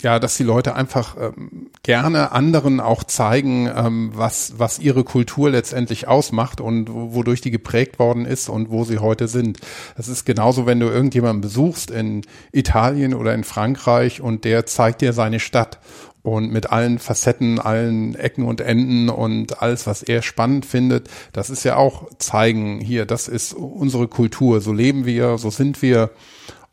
[0.00, 5.50] ja, dass die Leute einfach ähm, gerne anderen auch zeigen, ähm, was, was ihre Kultur
[5.50, 9.58] letztendlich ausmacht und wo- wodurch die geprägt worden ist und wo sie heute sind.
[9.96, 15.00] Das ist genauso, wenn du irgendjemanden besuchst in Italien oder in Frankreich und der zeigt
[15.00, 15.78] dir seine Stadt
[16.22, 21.08] und mit allen Facetten, allen Ecken und Enden und alles, was er spannend findet.
[21.32, 25.80] Das ist ja auch zeigen, hier, das ist unsere Kultur, so leben wir, so sind
[25.80, 26.10] wir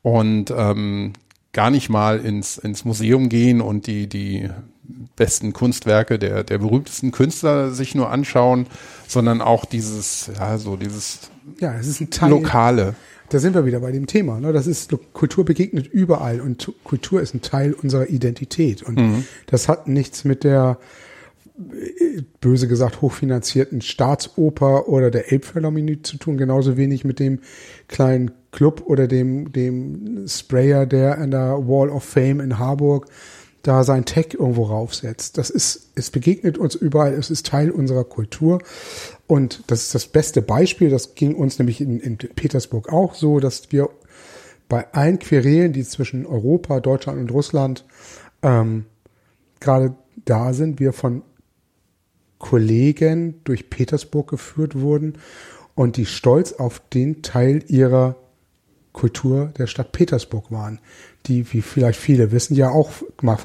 [0.01, 1.13] und ähm,
[1.55, 4.49] gar nicht mal ins, ins Museum gehen und die, die
[5.15, 8.67] besten Kunstwerke der, der berühmtesten Künstler sich nur anschauen,
[9.07, 11.21] sondern auch dieses, ja, so dieses
[11.59, 12.29] Ja, es ist ein Teil.
[12.29, 12.95] Lokale.
[13.29, 14.39] Da sind wir wieder bei dem Thema.
[14.39, 14.53] Ne?
[14.53, 19.67] Das ist Kultur begegnet überall und tu- Kultur ist ein Teil unserer Identität und das
[19.67, 20.77] hat nichts mit der
[22.41, 27.39] böse gesagt hochfinanzierten Staatsoper oder der Elbphilharmonie zu tun, genauso wenig mit dem
[27.87, 33.07] kleinen Club oder dem dem Sprayer, der an der Wall of Fame in Harburg
[33.65, 35.39] da sein Tag irgendwo raufsetzt.
[35.39, 38.61] Das ist, es begegnet uns überall, es ist Teil unserer Kultur.
[39.25, 43.39] Und das ist das beste Beispiel, das ging uns nämlich in, in Petersburg auch so,
[43.39, 43.89] dass wir
[44.69, 47.85] bei allen Querelen, die zwischen Europa, Deutschland und Russland
[48.43, 48.85] ähm,
[49.59, 49.95] gerade
[50.25, 51.23] da sind, wir von
[52.45, 55.17] Kollegen durch Petersburg geführt wurden
[55.73, 58.17] und die stolz auf den Teil ihrer
[58.93, 60.77] Kultur der Stadt Petersburg waren,
[61.25, 62.91] die, wie vielleicht viele wissen, ja auch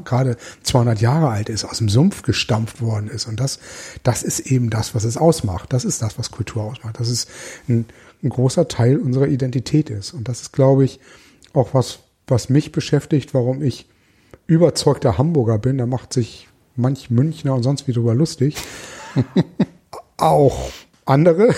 [0.05, 3.27] gerade 200 Jahre alt ist, aus dem Sumpf gestampft worden ist.
[3.27, 3.59] Und das,
[4.03, 5.73] das ist eben das, was es ausmacht.
[5.73, 7.01] Das ist das, was Kultur ausmacht.
[7.01, 7.31] Das ist
[7.71, 7.87] ein,
[8.23, 10.13] ein großer Teil unserer Identität ist.
[10.13, 11.01] Und das ist, glaube ich,
[11.55, 13.89] auch was, was mich beschäftigt, warum ich
[14.47, 15.79] überzeugter Hamburger bin.
[15.79, 16.50] Da macht sich
[16.81, 18.57] manch Münchner und sonst wie drüber lustig.
[20.17, 20.71] auch
[21.05, 21.55] andere.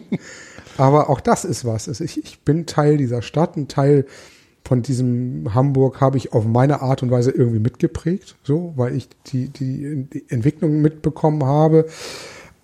[0.78, 1.88] Aber auch das ist was.
[1.88, 4.06] Also ich, ich bin Teil dieser Stadt, ein Teil
[4.64, 9.08] von diesem Hamburg habe ich auf meine Art und Weise irgendwie mitgeprägt, so, weil ich
[9.26, 11.86] die, die, die Entwicklung mitbekommen habe.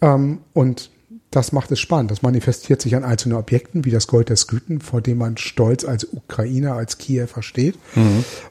[0.00, 0.90] Ähm, und
[1.30, 2.10] das macht es spannend.
[2.10, 5.84] Das manifestiert sich an einzelnen Objekten, wie das Gold der Sküten, vor dem man stolz
[5.84, 7.78] als Ukrainer, als Kiewer steht.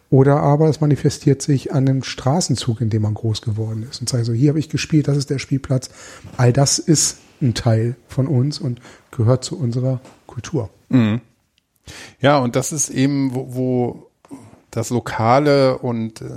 [0.10, 4.10] Oder aber es manifestiert sich an einem Straßenzug, in dem man groß geworden ist und
[4.10, 5.90] sagt so, hier habe ich gespielt, das ist der Spielplatz.
[6.38, 8.80] All das ist ein Teil von uns und
[9.12, 10.70] gehört zu unserer Kultur.
[12.20, 14.08] Ja, und das ist eben, wo, wo
[14.72, 16.28] das Lokale und äh,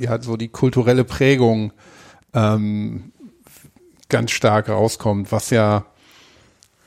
[0.00, 1.72] ja so die kulturelle Prägung
[2.32, 3.12] ähm,
[4.08, 5.84] ganz stark rauskommt, was ja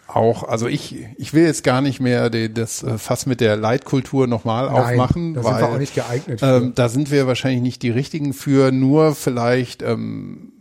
[0.08, 3.58] auch, also ich, ich will jetzt gar nicht mehr die, das äh, Fass mit der
[3.58, 6.40] Leitkultur nochmal aufmachen, da weil sind wir auch nicht geeignet.
[6.42, 10.54] Ähm, da sind wir wahrscheinlich nicht die richtigen für, nur vielleicht ähm,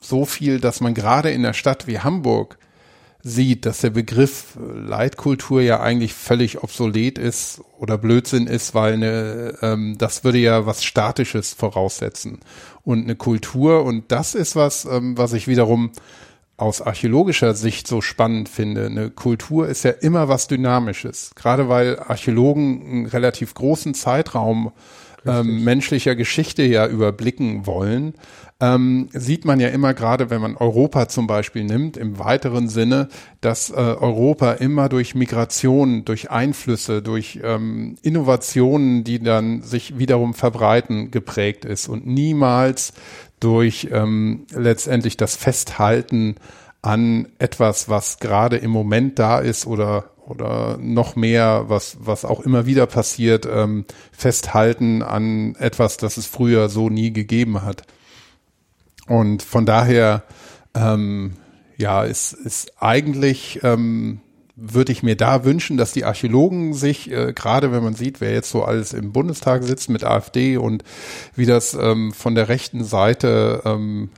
[0.00, 2.58] so viel, dass man gerade in einer Stadt wie Hamburg
[3.22, 9.58] sieht, dass der Begriff Leitkultur ja eigentlich völlig obsolet ist oder Blödsinn ist, weil eine,
[9.60, 12.40] ähm, das würde ja was Statisches voraussetzen.
[12.84, 15.90] Und eine Kultur, und das ist was, ähm, was ich wiederum
[16.56, 18.86] aus archäologischer Sicht so spannend finde.
[18.86, 24.72] Eine Kultur ist ja immer was Dynamisches, gerade weil Archäologen einen relativ großen Zeitraum
[25.24, 28.14] ähm, menschlicher Geschichte ja überblicken wollen.
[28.60, 33.08] Ähm, sieht man ja immer gerade, wenn man Europa zum Beispiel nimmt, im weiteren Sinne,
[33.40, 40.34] dass äh, Europa immer durch Migration, durch Einflüsse, durch ähm, Innovationen, die dann sich wiederum
[40.34, 42.92] verbreiten, geprägt ist und niemals
[43.38, 46.34] durch ähm, letztendlich das Festhalten
[46.82, 52.40] an etwas, was gerade im Moment da ist oder oder noch mehr, was was auch
[52.40, 57.84] immer wieder passiert, ähm, festhalten an etwas, das es früher so nie gegeben hat.
[59.08, 60.22] Und von daher,
[60.74, 61.32] ähm,
[61.76, 64.20] ja, ist ist eigentlich ähm,
[64.60, 68.32] würde ich mir da wünschen, dass die Archäologen sich, äh, gerade wenn man sieht, wer
[68.32, 70.82] jetzt so alles im Bundestag sitzt mit AfD und
[71.36, 74.10] wie das ähm, von der rechten Seite ähm,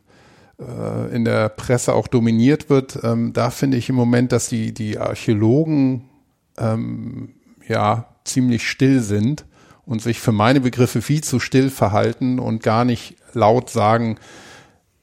[0.58, 4.72] äh, in der Presse auch dominiert wird, ähm, da finde ich im Moment, dass die,
[4.72, 6.08] die Archäologen
[6.56, 7.34] ähm,
[7.68, 9.44] ja ziemlich still sind
[9.84, 14.16] und sich für meine Begriffe viel zu still verhalten und gar nicht laut sagen,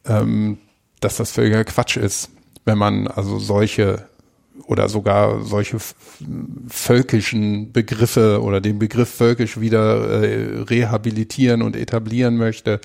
[0.08, 0.58] ähm,
[1.00, 2.30] dass das völliger Quatsch ist,
[2.66, 4.08] wenn man also solche
[4.66, 5.78] oder sogar solche
[6.68, 12.82] völkischen Begriffe oder den Begriff völkisch wieder äh, rehabilitieren und etablieren möchte,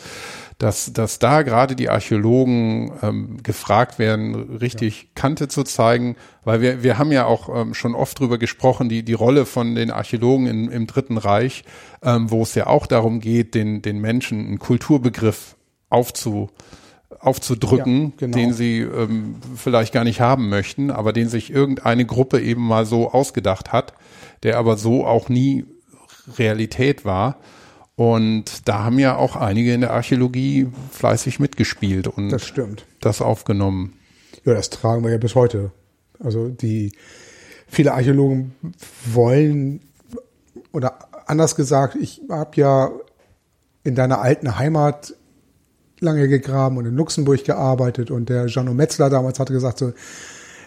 [0.59, 5.09] dass, dass da gerade die Archäologen ähm, gefragt werden, richtig ja.
[5.15, 9.03] Kante zu zeigen, weil wir, wir haben ja auch ähm, schon oft drüber gesprochen, die,
[9.03, 11.65] die Rolle von den Archäologen in, im Dritten Reich,
[12.03, 15.57] ähm, wo es ja auch darum geht, den, den Menschen einen Kulturbegriff
[15.89, 16.51] aufzu,
[17.21, 18.37] aufzudrücken, ja, genau.
[18.37, 22.87] den sie ähm, vielleicht gar nicht haben möchten, aber den sich irgendeine Gruppe eben mal
[22.87, 23.95] so ausgedacht hat,
[24.43, 25.65] der aber so auch nie
[26.39, 27.39] Realität war.
[27.95, 32.87] Und da haben ja auch einige in der Archäologie fleißig mitgespielt und das, stimmt.
[33.01, 33.93] das aufgenommen.
[34.45, 35.73] Ja, das tragen wir ja bis heute.
[36.19, 36.93] Also die
[37.69, 38.55] viele Archäologen
[39.05, 39.81] wollen
[40.73, 42.91] oder anders gesagt, ich habe ja
[43.85, 45.15] in deiner alten Heimat
[46.03, 49.93] lange gegraben und in Luxemburg gearbeitet und der Jano Metzler damals hatte gesagt so,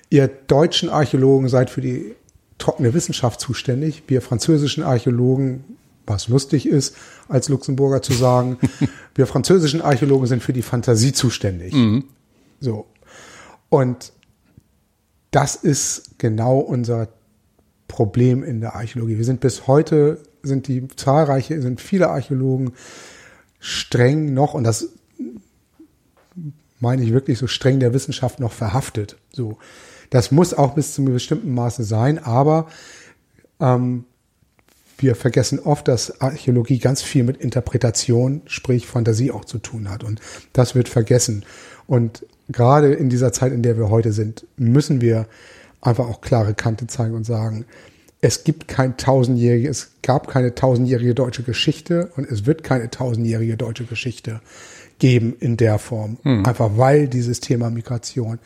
[0.09, 2.15] ihr deutschen Archäologen seid für die
[2.57, 5.63] trockene Wissenschaft zuständig, wir französischen Archäologen,
[6.07, 6.95] was lustig ist,
[7.27, 8.57] als Luxemburger zu sagen,
[9.15, 11.73] wir französischen Archäologen sind für die Fantasie zuständig.
[11.73, 12.05] Mhm.
[12.59, 12.85] So.
[13.69, 14.13] Und
[15.31, 17.09] das ist genau unser
[17.87, 19.17] Problem in der Archäologie.
[19.17, 22.73] Wir sind bis heute, sind die zahlreiche, sind viele Archäologen
[23.59, 24.89] streng noch, und das
[26.85, 29.17] meine ich wirklich so streng der Wissenschaft noch verhaftet.
[29.33, 29.57] So,
[30.11, 32.67] das muss auch bis zu einem bestimmten Maße sein, aber
[33.59, 34.05] ähm,
[34.99, 40.03] wir vergessen oft, dass Archäologie ganz viel mit Interpretation, sprich Fantasie auch zu tun hat.
[40.03, 40.21] Und
[40.53, 41.43] das wird vergessen.
[41.87, 45.25] Und gerade in dieser Zeit, in der wir heute sind, müssen wir
[45.81, 47.65] einfach auch klare Kante zeigen und sagen,
[48.21, 53.57] es gibt kein tausendjährige, es gab keine tausendjährige deutsche Geschichte und es wird keine tausendjährige
[53.57, 54.39] deutsche Geschichte
[54.99, 56.17] geben in der Form.
[56.23, 56.45] Mhm.
[56.45, 58.39] Einfach weil dieses Thema Migration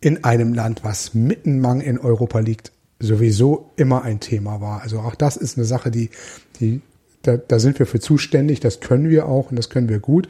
[0.00, 4.82] in einem Land, was mitten in Europa liegt, sowieso immer ein Thema war.
[4.82, 6.10] Also auch das ist eine Sache, die,
[6.60, 6.80] die,
[7.22, 10.28] da, da sind wir für zuständig, das können wir auch und das können wir gut.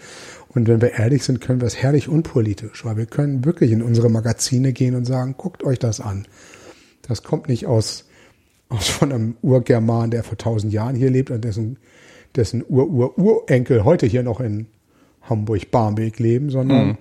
[0.48, 3.82] Und wenn wir ehrlich sind, können wir es herrlich unpolitisch, weil wir können wirklich in
[3.82, 6.26] unsere Magazine gehen und sagen, guckt euch das an.
[7.02, 8.04] Das kommt nicht aus,
[8.68, 11.78] aus von einem Urgerman, der vor tausend Jahren hier lebt und dessen,
[12.36, 14.66] dessen Ur-Ur-Urenkel heute hier noch in
[15.28, 16.98] Hamburg-Barmbek leben, sondern mhm.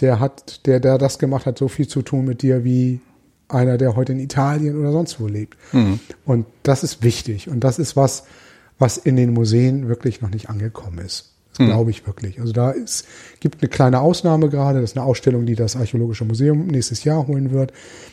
[0.00, 3.00] der hat, der, der das gemacht hat, so viel zu tun mit dir wie
[3.48, 5.56] einer, der heute in Italien oder sonst wo lebt.
[5.72, 6.00] Mhm.
[6.24, 7.48] Und das ist wichtig.
[7.48, 8.24] Und das ist was,
[8.78, 11.35] was in den Museen wirklich noch nicht angekommen ist.
[11.56, 11.70] Das mhm.
[11.70, 12.38] glaube ich wirklich.
[12.40, 13.06] Also da ist,
[13.40, 14.80] gibt eine kleine Ausnahme gerade.
[14.80, 17.72] Das ist eine Ausstellung, die das Archäologische Museum nächstes Jahr holen wird.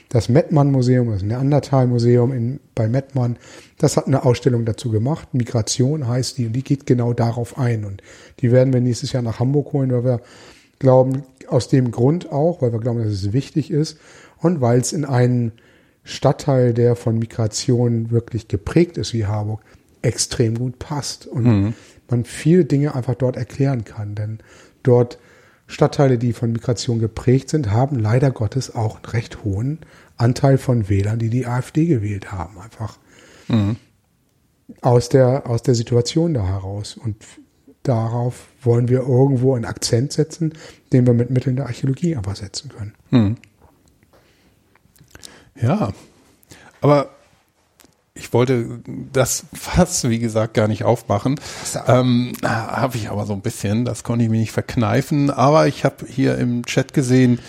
[0.09, 3.37] Das Mettmann Museum, das Neandertal Museum in, bei Mettmann,
[3.77, 5.33] das hat eine Ausstellung dazu gemacht.
[5.33, 7.83] Migration heißt die und die geht genau darauf ein.
[7.83, 8.01] Und
[8.39, 10.21] die werden wir nächstes Jahr nach Hamburg holen, weil wir
[10.79, 13.97] glauben, aus dem Grund auch, weil wir glauben, dass es wichtig ist
[14.39, 15.51] und weil es in einen
[16.05, 19.61] Stadtteil, der von Migration wirklich geprägt ist wie Harburg,
[20.01, 21.73] extrem gut passt und mhm.
[22.09, 24.15] Man viele Dinge einfach dort erklären kann.
[24.15, 24.39] Denn
[24.83, 25.19] dort
[25.67, 29.79] Stadtteile, die von Migration geprägt sind, haben leider Gottes auch einen recht hohen
[30.17, 32.59] Anteil von Wählern, die die AfD gewählt haben.
[32.59, 32.97] Einfach
[33.47, 33.77] mhm.
[34.81, 36.97] aus, der, aus der Situation da heraus.
[36.97, 37.23] Und
[37.83, 40.53] darauf wollen wir irgendwo einen Akzent setzen,
[40.91, 42.93] den wir mit Mitteln der Archäologie aber setzen können.
[43.11, 43.37] Mhm.
[45.61, 45.93] Ja,
[46.81, 47.11] aber
[48.15, 48.79] ich wollte
[49.11, 51.39] das fast, wie gesagt, gar nicht aufmachen.
[51.87, 55.31] Ähm, habe ich aber so ein bisschen, das konnte ich mir nicht verkneifen.
[55.31, 57.39] Aber ich habe hier im Chat gesehen,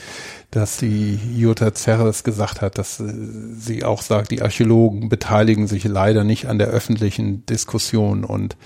[0.50, 3.12] dass die Jutta Zerres gesagt hat, dass äh,
[3.58, 8.56] sie auch sagt, die Archäologen beteiligen sich leider nicht an der öffentlichen Diskussion und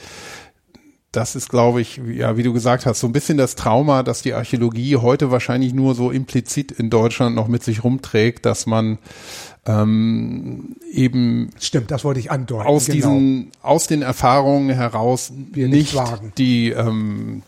[1.11, 4.21] das ist, glaube ich, ja, wie du gesagt hast, so ein bisschen das Trauma, dass
[4.21, 8.99] die Archäologie heute wahrscheinlich nur so implizit in Deutschland noch mit sich rumträgt, dass man
[9.69, 12.67] ähm, eben stimmt, das wollte ich andeuten.
[12.67, 12.95] Aus genau.
[12.95, 17.43] diesen, aus den Erfahrungen heraus Wir nicht, nicht die ähm,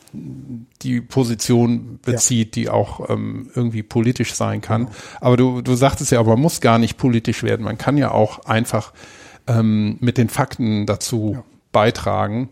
[0.82, 2.62] die Position bezieht, ja.
[2.62, 4.86] die auch ähm, irgendwie politisch sein kann.
[4.86, 4.96] Genau.
[5.20, 7.64] Aber du du sagtest ja, aber man muss gar nicht politisch werden.
[7.64, 8.92] Man kann ja auch einfach
[9.46, 11.44] ähm, mit den Fakten dazu ja.
[11.72, 12.50] beitragen.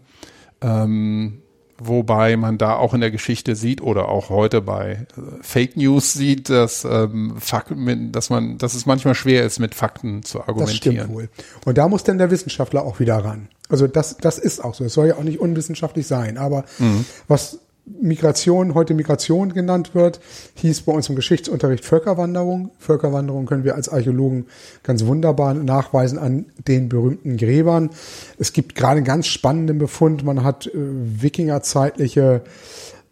[0.63, 1.43] Ähm,
[1.79, 6.13] wobei man da auch in der Geschichte sieht oder auch heute bei äh, Fake News
[6.13, 10.97] sieht, dass ähm, Fakten, dass man, dass es manchmal schwer ist, mit Fakten zu argumentieren.
[10.97, 11.29] Das stimmt wohl.
[11.65, 13.49] Und da muss dann der Wissenschaftler auch wieder ran.
[13.69, 14.85] Also das, das ist auch so.
[14.85, 16.39] Es soll ja auch nicht unwissenschaftlich sein.
[16.39, 17.05] Aber mhm.
[17.29, 17.59] was
[18.01, 20.21] Migration, heute Migration genannt wird,
[20.55, 22.71] hieß bei uns im Geschichtsunterricht Völkerwanderung.
[22.79, 24.47] Völkerwanderung können wir als Archäologen
[24.83, 27.91] ganz wunderbar nachweisen an den berühmten Gräbern.
[28.39, 30.25] Es gibt gerade einen ganz spannenden Befund.
[30.25, 32.43] Man hat äh, Wikingerzeitliche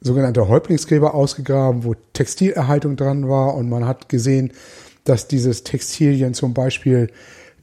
[0.01, 4.53] sogenannte Häuptlingsgräber ausgegraben, wo Textilerhaltung dran war und man hat gesehen,
[5.05, 7.11] dass dieses Textilien zum Beispiel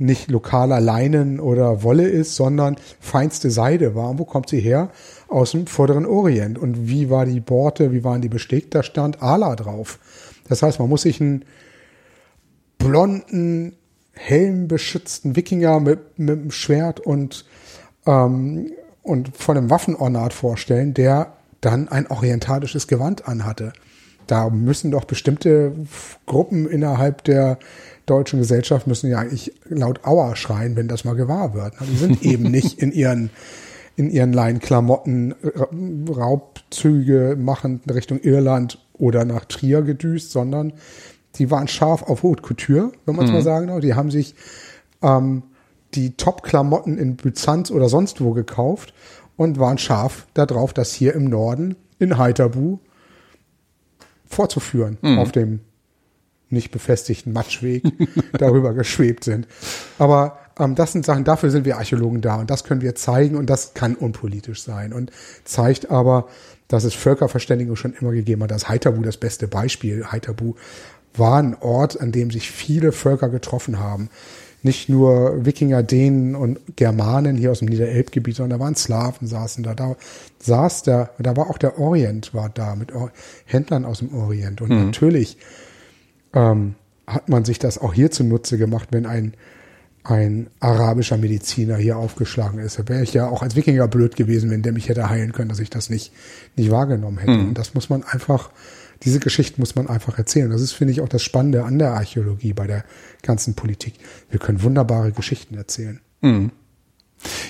[0.03, 4.09] nicht lokaler Leinen oder Wolle ist, sondern feinste Seide war.
[4.09, 4.89] Und wo kommt sie her?
[5.27, 6.59] Aus dem vorderen Orient.
[6.59, 8.75] Und wie war die Borte, wie waren die bestickt?
[8.75, 9.99] Da stand Ala drauf.
[10.49, 11.45] Das heißt, man muss sich einen
[12.77, 13.75] blonden,
[14.13, 17.45] helmbeschützten Wikinger mit, mit einem Schwert und,
[18.05, 23.73] ähm, und von einem Waffenornat vorstellen, der dann ein orientalisches Gewand anhatte.
[24.27, 25.73] Da müssen doch bestimmte
[26.25, 27.57] Gruppen innerhalb der
[28.05, 31.73] deutschen Gesellschaft müssen ja eigentlich laut Auer schreien, wenn das mal gewahr wird.
[31.89, 33.29] Die sind eben nicht in ihren
[33.95, 35.35] in ihren Leinklamotten
[36.09, 40.73] Raubzüge machen Richtung Irland oder nach Trier gedüst, sondern
[41.35, 43.37] die waren scharf auf Haute Couture, wenn man es mhm.
[43.37, 43.81] mal sagen darf.
[43.81, 44.33] Die haben sich
[45.03, 45.43] ähm,
[45.93, 48.93] die Top-Klamotten in Byzanz oder sonst wo gekauft
[49.35, 52.79] und waren scharf darauf, das hier im Norden in Heiterbu
[54.25, 55.19] vorzuführen mhm.
[55.19, 55.59] auf dem
[56.53, 57.83] nicht befestigten Matschweg
[58.37, 59.47] darüber geschwebt sind.
[59.99, 63.35] Aber ähm, das sind Sachen, dafür sind wir Archäologen da und das können wir zeigen
[63.35, 65.11] und das kann unpolitisch sein und
[65.43, 66.27] zeigt aber,
[66.67, 68.51] dass es Völkerverständigung schon immer gegeben hat.
[68.51, 70.05] Das Heiterbu das beste Beispiel.
[70.11, 70.55] Heiterbu
[71.15, 74.09] war ein Ort, an dem sich viele Völker getroffen haben.
[74.65, 79.61] Nicht nur Wikinger, Dänen und Germanen hier aus dem Niederelbgebiet, sondern da waren Slawen saßen
[79.63, 79.75] da.
[79.75, 79.97] Da
[80.39, 82.93] saß der, da war auch der Orient war da mit
[83.45, 84.61] Händlern aus dem Orient.
[84.61, 84.85] Und mhm.
[84.85, 85.37] natürlich
[86.33, 86.75] ähm,
[87.07, 89.33] hat man sich das auch hier zunutze gemacht, wenn ein,
[90.03, 92.79] ein arabischer Mediziner hier aufgeschlagen ist.
[92.79, 95.49] Da wäre ich ja auch als Wikinger blöd gewesen, wenn der mich hätte heilen können,
[95.49, 96.13] dass ich das nicht,
[96.55, 97.31] nicht wahrgenommen hätte.
[97.31, 97.49] Mhm.
[97.49, 98.51] Und das muss man einfach,
[99.03, 100.49] diese Geschichte muss man einfach erzählen.
[100.49, 102.83] Das ist, finde ich, auch das Spannende an der Archäologie bei der
[103.21, 103.95] ganzen Politik.
[104.29, 105.99] Wir können wunderbare Geschichten erzählen.
[106.21, 106.51] Mhm.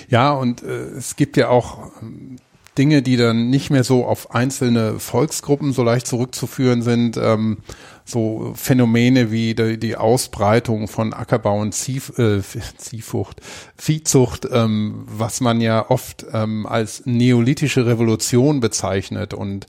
[0.08, 2.36] Ja, und äh, es gibt ja auch ähm,
[2.76, 7.16] Dinge, die dann nicht mehr so auf einzelne Volksgruppen so leicht zurückzuführen sind.
[7.16, 7.58] Ähm,
[8.04, 12.42] so Phänomene wie die, die Ausbreitung von Ackerbau und Zief, äh,
[12.76, 13.40] Ziehfucht,
[13.76, 19.66] Viehzucht, ähm, was man ja oft ähm, als neolithische Revolution bezeichnet und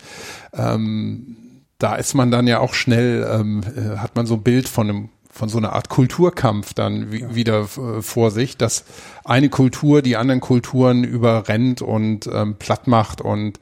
[0.54, 1.38] ähm,
[1.78, 4.90] da ist man dann ja auch schnell, ähm, äh, hat man so ein Bild von
[4.90, 7.36] einem von so einer Art Kulturkampf dann ja.
[7.36, 8.86] wieder äh, vor sich, dass
[9.26, 13.60] eine Kultur die anderen Kulturen überrennt und ähm, platt macht und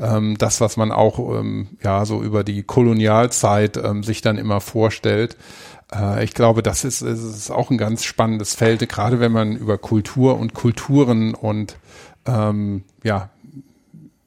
[0.00, 4.60] ähm, das, was man auch ähm, ja so über die Kolonialzeit ähm, sich dann immer
[4.60, 5.36] vorstellt.
[5.94, 9.78] Äh, ich glaube, das ist, ist auch ein ganz spannendes Feld, gerade wenn man über
[9.78, 11.76] Kultur und Kulturen und
[12.26, 13.30] ähm, ja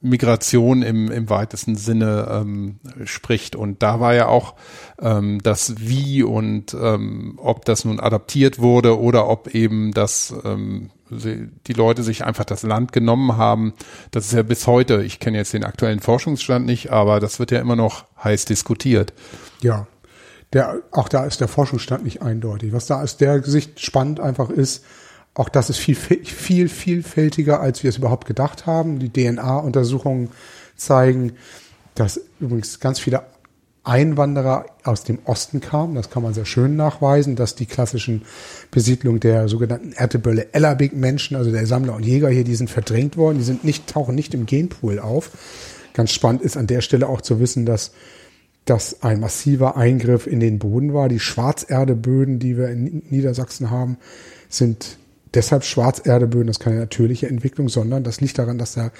[0.08, 3.56] Migration im, im weitesten Sinne ähm, spricht.
[3.56, 4.54] Und da war ja auch
[5.00, 10.90] ähm, das Wie und ähm, ob das nun adaptiert wurde oder ob eben das ähm,
[11.08, 13.74] die Leute sich einfach das Land genommen haben.
[14.10, 17.52] Das ist ja bis heute, ich kenne jetzt den aktuellen Forschungsstand nicht, aber das wird
[17.52, 19.12] ja immer noch heiß diskutiert.
[19.62, 19.86] Ja,
[20.52, 22.72] der, auch da ist der Forschungsstand nicht eindeutig.
[22.72, 24.84] Was da aus der Sicht spannend einfach ist,
[25.36, 28.98] auch das ist viel, viel vielfältiger, als wir es überhaupt gedacht haben.
[28.98, 30.30] Die DNA-Untersuchungen
[30.76, 31.32] zeigen,
[31.94, 33.22] dass übrigens ganz viele
[33.84, 35.94] Einwanderer aus dem Osten kamen.
[35.94, 38.22] Das kann man sehr schön nachweisen, dass die klassischen
[38.70, 43.18] Besiedlungen der sogenannten Ertebölle Ellerbig Menschen, also der Sammler und Jäger hier, die sind verdrängt
[43.18, 43.36] worden.
[43.36, 45.32] Die sind nicht, tauchen nicht im Genpool auf.
[45.92, 47.92] Ganz spannend ist an der Stelle auch zu wissen, dass
[48.64, 51.10] das ein massiver Eingriff in den Boden war.
[51.10, 53.98] Die Schwarzerdeböden, die wir in Niedersachsen haben,
[54.48, 54.96] sind
[55.36, 58.90] deshalb Schwarzerdeböden, das ist keine natürliche Entwicklung, sondern das liegt daran, dass da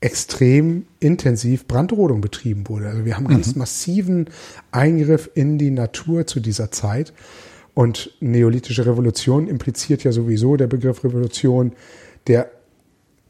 [0.00, 2.88] extrem intensiv Brandrodung betrieben wurde.
[2.88, 3.60] Also wir haben ganz mhm.
[3.60, 4.30] massiven
[4.70, 7.12] Eingriff in die Natur zu dieser Zeit.
[7.74, 11.72] Und neolithische Revolution impliziert ja sowieso der Begriff Revolution,
[12.26, 12.50] der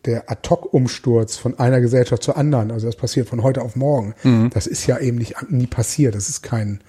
[0.05, 4.49] der Ad-Hoc-Umsturz von einer Gesellschaft zur anderen, also das passiert von heute auf morgen, mhm.
[4.55, 6.15] das ist ja eben nicht nie passiert.
[6.15, 6.81] Das ist kein,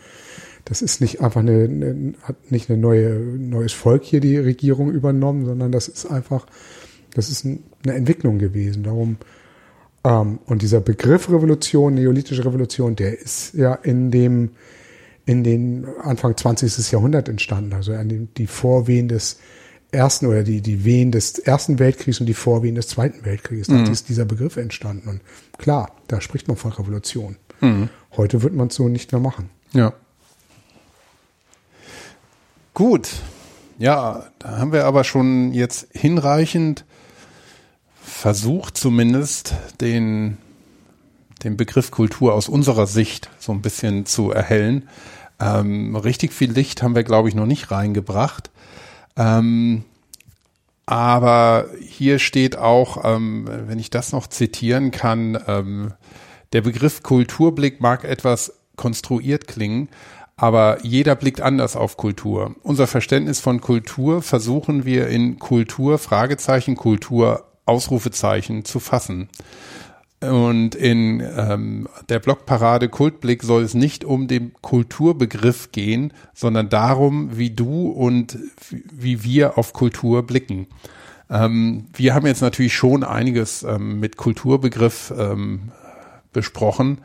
[0.69, 4.91] das ist nicht einfach eine, eine hat nicht eine neue neues Volk hier die Regierung
[4.91, 6.45] übernommen, sondern das ist einfach,
[7.15, 8.83] das ist eine Entwicklung gewesen.
[8.83, 9.17] Darum
[10.03, 14.51] ähm, und dieser Begriff Revolution, neolithische Revolution, der ist ja in dem
[15.25, 16.91] in den Anfang 20.
[16.91, 19.39] Jahrhundert entstanden, also an den, die Vorwehen des
[19.91, 23.67] ersten oder die, die Wehen des ersten Weltkriegs und die Vorwehen des zweiten Weltkrieges.
[23.67, 23.85] Mhm.
[23.85, 25.07] Da ist dieser Begriff entstanden.
[25.07, 25.21] Und
[25.57, 27.37] klar, da spricht man von Revolution.
[27.61, 27.89] Mhm.
[28.17, 29.49] Heute wird man es so nicht mehr machen.
[29.71, 29.93] Ja.
[32.79, 33.09] Gut.
[33.77, 36.85] Ja, da haben wir aber schon jetzt hinreichend
[38.01, 40.37] versucht, zumindest den,
[41.43, 44.87] den Begriff Kultur aus unserer Sicht so ein bisschen zu erhellen.
[45.41, 48.49] Ähm, richtig viel Licht haben wir, glaube ich, noch nicht reingebracht.
[49.17, 49.83] Ähm,
[50.85, 55.93] aber hier steht auch, ähm, wenn ich das noch zitieren kann, ähm,
[56.53, 59.89] der Begriff Kulturblick mag etwas konstruiert klingen,
[60.39, 62.55] aber jeder blickt anders auf Kultur.
[62.63, 69.27] Unser Verständnis von Kultur versuchen wir in Kultur, Fragezeichen, Kultur, Ausrufezeichen zu fassen.
[70.21, 77.37] Und in ähm, der Blogparade Kultblick soll es nicht um den Kulturbegriff gehen, sondern darum,
[77.37, 78.37] wie du und
[78.69, 80.67] wie wir auf Kultur blicken.
[81.29, 85.71] Ähm, wir haben jetzt natürlich schon einiges ähm, mit Kulturbegriff ähm,
[86.31, 86.99] besprochen,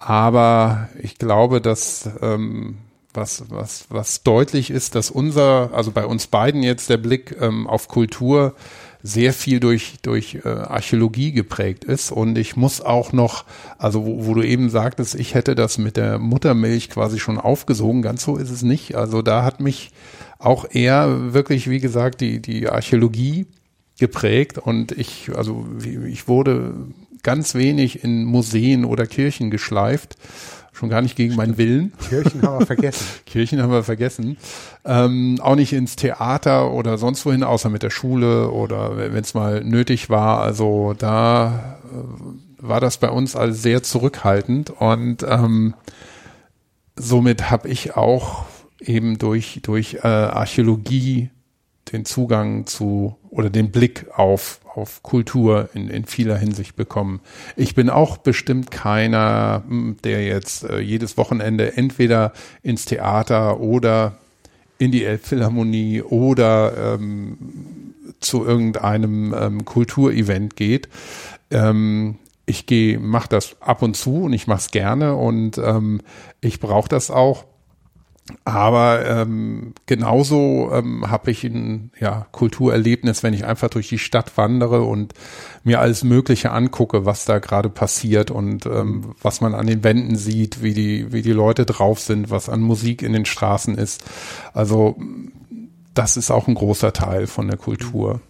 [0.00, 2.78] aber ich glaube, dass ähm,
[3.12, 7.66] was, was, was deutlich ist, dass unser, also bei uns beiden jetzt der Blick ähm,
[7.66, 8.54] auf Kultur
[9.02, 12.12] sehr viel durch, durch äh, Archäologie geprägt ist.
[12.12, 13.44] Und ich muss auch noch,
[13.78, 18.02] also wo, wo du eben sagtest, ich hätte das mit der Muttermilch quasi schon aufgesogen,
[18.02, 18.94] ganz so ist es nicht.
[18.94, 19.90] Also da hat mich
[20.38, 23.46] auch eher wirklich, wie gesagt, die, die Archäologie
[23.98, 26.74] geprägt und ich, also ich wurde
[27.22, 30.16] ganz wenig in Museen oder Kirchen geschleift
[30.80, 31.92] Schon gar nicht gegen meinen Willen.
[32.08, 33.06] Kirchen haben wir vergessen.
[33.26, 34.38] Kirchen haben wir vergessen.
[34.86, 39.34] Ähm, auch nicht ins Theater oder sonst wohin, außer mit der Schule oder wenn es
[39.34, 40.40] mal nötig war.
[40.40, 45.74] Also da äh, war das bei uns alles sehr zurückhaltend und ähm,
[46.96, 48.46] somit habe ich auch
[48.80, 51.28] eben durch durch äh, Archäologie
[51.92, 57.20] den Zugang zu oder den Blick auf, auf Kultur in, in vieler Hinsicht bekommen.
[57.56, 64.18] Ich bin auch bestimmt keiner, hm, der jetzt äh, jedes Wochenende entweder ins Theater oder
[64.78, 67.38] in die Elbphilharmonie oder ähm,
[68.18, 70.88] zu irgendeinem ähm, Kulturevent geht.
[71.50, 76.00] Ähm, ich gehe, mache das ab und zu und ich mache es gerne und ähm,
[76.40, 77.44] ich brauche das auch
[78.44, 84.36] aber ähm, genauso ähm, habe ich ein ja, Kulturerlebnis, wenn ich einfach durch die Stadt
[84.36, 85.14] wandere und
[85.64, 90.16] mir alles Mögliche angucke, was da gerade passiert und ähm, was man an den Wänden
[90.16, 94.04] sieht, wie die, wie die Leute drauf sind, was an Musik in den Straßen ist.
[94.52, 94.96] Also
[95.94, 98.20] das ist auch ein großer Teil von der Kultur.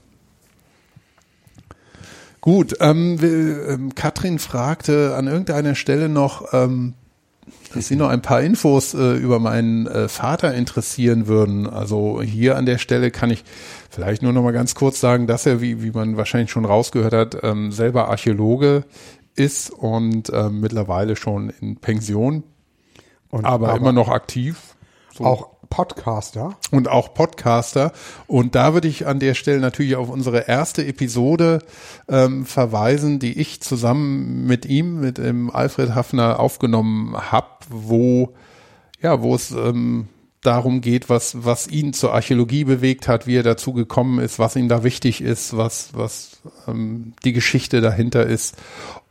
[2.41, 6.95] Gut, ähm, ähm, Katrin fragte an irgendeiner Stelle noch, ähm,
[7.75, 11.69] dass Sie noch ein paar Infos äh, über meinen äh, Vater interessieren würden.
[11.69, 13.45] Also hier an der Stelle kann ich
[13.91, 17.13] vielleicht nur noch mal ganz kurz sagen, dass er, wie, wie man wahrscheinlich schon rausgehört
[17.13, 18.85] hat, ähm, selber Archäologe
[19.37, 22.43] ist und ähm, mittlerweile schon in Pension,
[23.31, 24.77] und aber, aber immer noch aktiv.
[25.17, 25.25] So.
[25.25, 26.57] Auch Podcaster.
[26.71, 27.93] Und auch Podcaster.
[28.27, 31.61] Und da würde ich an der Stelle natürlich auf unsere erste Episode
[32.09, 38.35] ähm, verweisen, die ich zusammen mit ihm, mit dem Alfred Hafner aufgenommen habe, wo
[39.03, 40.09] ja, wo es ähm,
[40.43, 44.57] darum geht, was, was ihn zur Archäologie bewegt hat, wie er dazu gekommen ist, was
[44.57, 48.57] ihm da wichtig ist, was, was ähm, die Geschichte dahinter ist.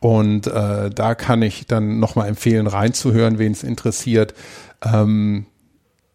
[0.00, 4.34] Und äh, da kann ich dann nochmal empfehlen, reinzuhören, wen es interessiert.
[4.84, 5.46] Ähm,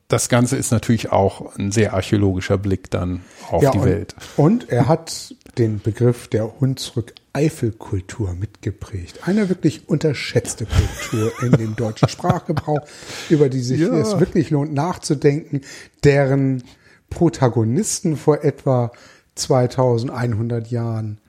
[0.07, 4.15] das Ganze ist natürlich auch ein sehr archäologischer Blick dann auf ja, die und, Welt.
[4.37, 9.27] Und er hat den Begriff der Hunsrück-Eifelkultur mitgeprägt.
[9.27, 12.81] Eine wirklich unterschätzte Kultur in dem deutschen Sprachgebrauch,
[13.29, 13.93] über die sich ja.
[13.93, 15.61] es wirklich lohnt nachzudenken,
[16.03, 16.63] deren
[17.09, 18.91] Protagonisten vor etwa
[19.35, 21.19] 2100 Jahren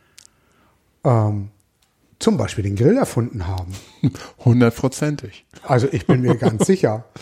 [1.04, 1.48] ähm,
[2.18, 3.72] zum Beispiel den Grill erfunden haben.
[4.44, 5.46] Hundertprozentig.
[5.62, 7.04] Also ich bin mir ganz sicher.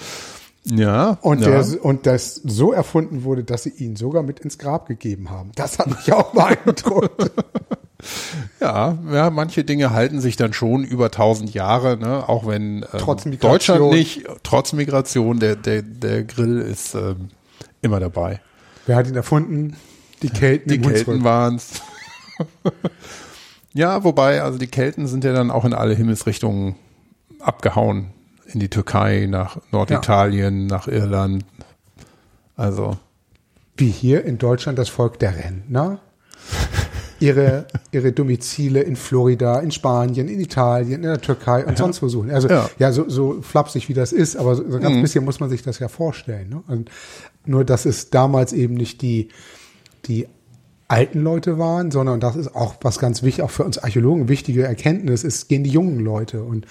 [0.64, 1.18] Ja.
[1.20, 1.62] Und, ja.
[1.62, 5.52] Der, und das so erfunden wurde, dass sie ihn sogar mit ins Grab gegeben haben.
[5.54, 7.30] Das hat mich auch beeindruckt.
[8.60, 12.28] ja, ja, manche Dinge halten sich dann schon über tausend Jahre, ne?
[12.28, 17.28] auch wenn ähm, Deutschland nicht, trotz Migration, der, der, der Grill ist ähm,
[17.82, 18.40] immer dabei.
[18.86, 19.76] Wer hat ihn erfunden?
[20.22, 20.70] Die Kelten.
[20.70, 21.82] Die Kelten waren es.
[23.74, 26.76] Ja, wobei, also die Kelten sind ja dann auch in alle Himmelsrichtungen
[27.40, 28.12] abgehauen.
[28.46, 30.76] In die Türkei, nach Norditalien, ja.
[30.76, 31.44] nach Irland.
[32.56, 32.98] Also.
[33.76, 36.00] Wie hier in Deutschland das Volk der Rentner
[37.20, 41.76] ihre, ihre Domizile in Florida, in Spanien, in Italien, in der Türkei und ja.
[41.76, 42.30] sonst wo suchen.
[42.30, 45.02] Also ja, ja so, so flapsig wie das ist, aber so, so ganz mhm.
[45.02, 46.48] bisschen muss man sich das ja vorstellen.
[46.50, 46.62] Ne?
[46.68, 46.90] Und
[47.44, 49.30] nur, dass es damals eben nicht die,
[50.06, 50.28] die
[50.88, 54.64] alten Leute waren, sondern das ist auch was ganz wichtig, auch für uns Archäologen wichtige
[54.64, 56.42] Erkenntnis, es gehen die jungen Leute.
[56.42, 56.66] Und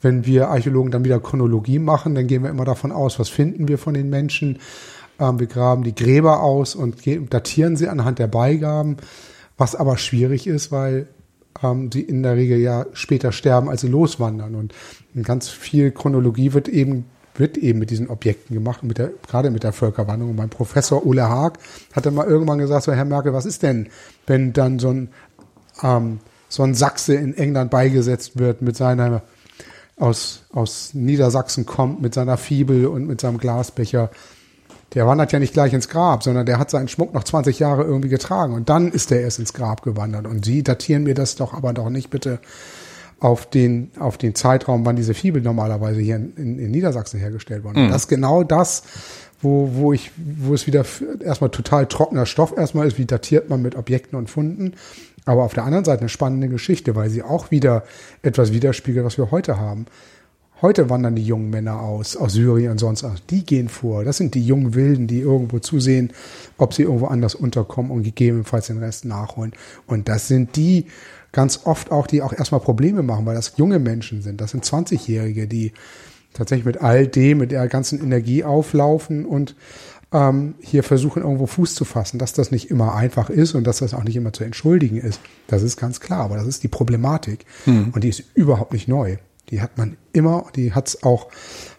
[0.00, 3.68] wenn wir Archäologen dann wieder Chronologie machen, dann gehen wir immer davon aus, was finden
[3.68, 4.58] wir von den Menschen.
[5.18, 8.96] Ähm, wir graben die Gräber aus und datieren sie anhand der Beigaben,
[9.56, 11.08] was aber schwierig ist, weil
[11.62, 14.54] ähm, sie in der Regel ja später sterben, als sie loswandern.
[14.54, 14.74] Und
[15.22, 17.06] ganz viel Chronologie wird eben
[17.38, 20.34] wird eben mit diesen Objekten gemacht, mit der, gerade mit der Völkerwanderung.
[20.34, 21.58] Mein Professor Ole Haag
[21.92, 23.88] hat dann mal irgendwann gesagt, so Herr Merkel, was ist denn,
[24.26, 25.08] wenn dann so ein,
[25.82, 29.22] ähm, so ein Sachse in England beigesetzt wird mit seiner,
[29.96, 34.10] aus, aus Niedersachsen kommt, mit seiner Fibel und mit seinem Glasbecher.
[34.94, 37.84] Der wandert ja nicht gleich ins Grab, sondern der hat seinen Schmuck noch 20 Jahre
[37.84, 40.26] irgendwie getragen und dann ist er erst ins Grab gewandert.
[40.26, 42.38] Und Sie datieren mir das doch aber doch nicht bitte
[43.18, 47.64] auf den, auf den Zeitraum, wann diese Fibel normalerweise hier in, in, in Niedersachsen hergestellt
[47.64, 47.86] wurden.
[47.86, 47.88] Mhm.
[47.88, 48.82] Das ist genau das,
[49.40, 50.84] wo, wo ich, wo es wieder
[51.20, 54.74] erstmal total trockener Stoff erstmal ist, wie datiert man mit Objekten und Funden.
[55.26, 57.84] Aber auf der anderen Seite eine spannende Geschichte, weil sie auch wieder
[58.22, 59.86] etwas widerspiegelt, was wir heute haben.
[60.62, 63.26] Heute wandern die jungen Männer aus, aus Syrien und sonst was.
[63.26, 64.04] Die gehen vor.
[64.04, 66.14] Das sind die jungen Wilden, die irgendwo zusehen,
[66.56, 69.52] ob sie irgendwo anders unterkommen und gegebenenfalls den Rest nachholen.
[69.86, 70.86] Und das sind die,
[71.36, 74.40] ganz oft auch, die auch erstmal Probleme machen, weil das junge Menschen sind.
[74.40, 75.72] Das sind 20-Jährige, die
[76.32, 79.54] tatsächlich mit all dem, mit der ganzen Energie auflaufen und
[80.12, 82.18] ähm, hier versuchen, irgendwo Fuß zu fassen.
[82.18, 85.20] Dass das nicht immer einfach ist und dass das auch nicht immer zu entschuldigen ist,
[85.46, 86.20] das ist ganz klar.
[86.20, 87.44] Aber das ist die Problematik.
[87.64, 87.90] Hm.
[87.94, 89.16] Und die ist überhaupt nicht neu.
[89.50, 91.28] Die hat man immer, die hat es auch,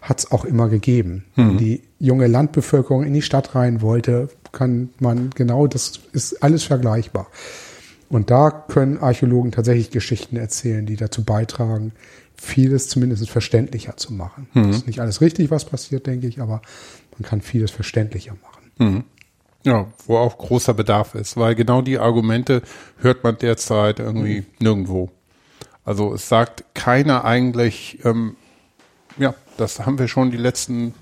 [0.00, 1.24] hat's auch immer gegeben.
[1.34, 1.48] Hm.
[1.48, 6.64] Wenn die junge Landbevölkerung in die Stadt rein wollte, kann man genau, das ist alles
[6.64, 7.28] vergleichbar.
[8.08, 11.92] Und da können Archäologen tatsächlich Geschichten erzählen, die dazu beitragen,
[12.34, 14.48] vieles zumindest verständlicher zu machen.
[14.54, 14.68] Mhm.
[14.68, 16.62] Das ist nicht alles richtig, was passiert, denke ich, aber
[17.18, 18.72] man kann vieles verständlicher machen.
[18.78, 19.04] Mhm.
[19.64, 22.62] Ja, wo auch großer Bedarf ist, weil genau die Argumente
[22.98, 24.46] hört man derzeit irgendwie mhm.
[24.60, 25.10] nirgendwo.
[25.84, 28.36] Also es sagt keiner eigentlich, ähm,
[29.18, 30.94] ja, das haben wir schon die letzten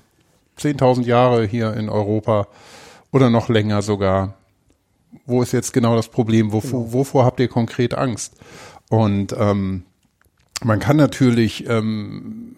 [0.59, 2.47] 10.000 Jahre hier in Europa
[3.11, 4.37] oder noch länger sogar
[5.25, 6.51] wo ist jetzt genau das Problem?
[6.51, 6.93] Wovor, genau.
[6.93, 8.35] wovor habt ihr konkret Angst?
[8.89, 9.83] Und ähm,
[10.63, 12.55] man kann natürlich ähm,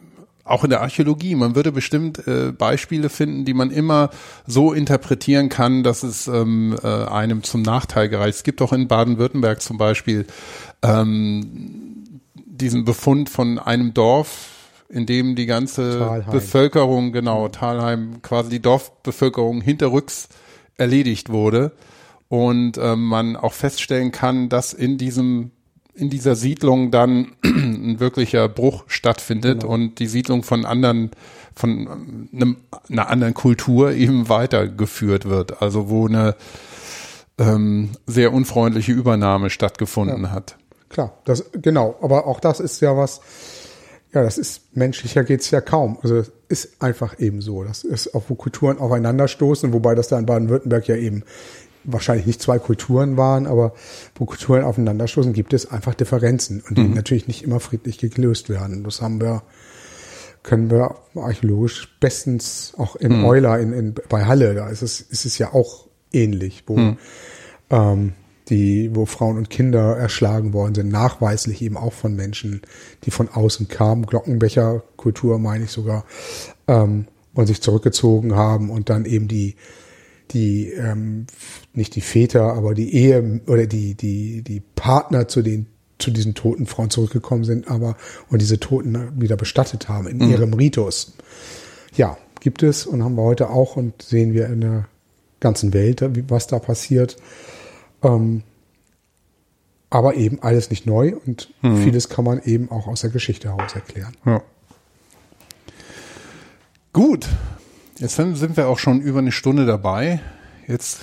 [0.50, 4.10] auch in der Archäologie, man würde bestimmt äh, Beispiele finden, die man immer
[4.48, 8.38] so interpretieren kann, dass es ähm, äh, einem zum Nachteil gereicht.
[8.38, 10.26] Es gibt auch in Baden-Württemberg zum Beispiel
[10.82, 14.50] ähm, diesen Befund von einem Dorf,
[14.90, 16.32] in dem die ganze Talheim.
[16.32, 20.30] Bevölkerung, genau, Talheim, quasi die Dorfbevölkerung hinterrücks
[20.78, 21.74] erledigt wurde
[22.28, 25.52] und äh, man auch feststellen kann, dass in diesem
[26.00, 29.74] in dieser Siedlung dann ein wirklicher Bruch stattfindet genau.
[29.74, 31.12] und die Siedlung von anderen
[31.56, 32.58] von einem,
[32.90, 36.36] einer anderen Kultur eben weitergeführt wird, also wo eine
[37.38, 40.32] ähm, sehr unfreundliche Übernahme stattgefunden ja.
[40.32, 40.58] hat.
[40.90, 43.22] Klar, das genau, aber auch das ist ja was,
[44.14, 46.00] ja, das ist menschlicher geht's ja kaum.
[46.02, 47.64] Also es ist einfach eben so.
[47.64, 51.24] Das ist auch wo Kulturen aufeinanderstoßen, wobei das da in Baden-Württemberg ja eben
[51.84, 53.74] wahrscheinlich nicht zwei Kulturen waren, aber
[54.16, 56.94] wo Kulturen aufeinanderstoßen, gibt es einfach Differenzen und die mhm.
[56.94, 58.84] natürlich nicht immer friedlich gelöst werden.
[58.84, 59.44] Das haben wir,
[60.44, 63.26] können wir archäologisch bestens auch in mhm.
[63.26, 66.98] Euler, in, in, bei Halle, da ist es, ist es ja auch ähnlich, wo, mhm.
[67.70, 68.14] ähm,
[68.50, 72.62] die, wo Frauen und Kinder erschlagen worden sind, nachweislich eben auch von Menschen,
[73.04, 76.06] die von außen kamen, Glockenbecherkultur meine ich sogar,
[76.68, 79.56] ähm, und sich zurückgezogen haben und dann eben die
[80.32, 81.28] die ähm,
[81.74, 86.34] nicht die Väter, aber die Ehe oder die die die Partner zu den zu diesen
[86.34, 87.98] toten Frauen zurückgekommen sind, aber
[88.30, 90.32] und diese Toten wieder bestattet haben in mhm.
[90.32, 91.14] ihrem Ritus.
[91.96, 94.88] Ja, gibt es und haben wir heute auch und sehen wir in der
[95.40, 97.18] ganzen Welt, was da passiert.
[98.02, 98.44] Ähm,
[99.90, 101.78] aber eben alles nicht neu und mhm.
[101.78, 104.16] vieles kann man eben auch aus der Geschichte heraus erklären.
[104.26, 104.42] Ja.
[106.94, 107.28] Gut,
[108.00, 110.22] Jetzt sind wir auch schon über eine Stunde dabei.
[110.68, 111.02] Jetzt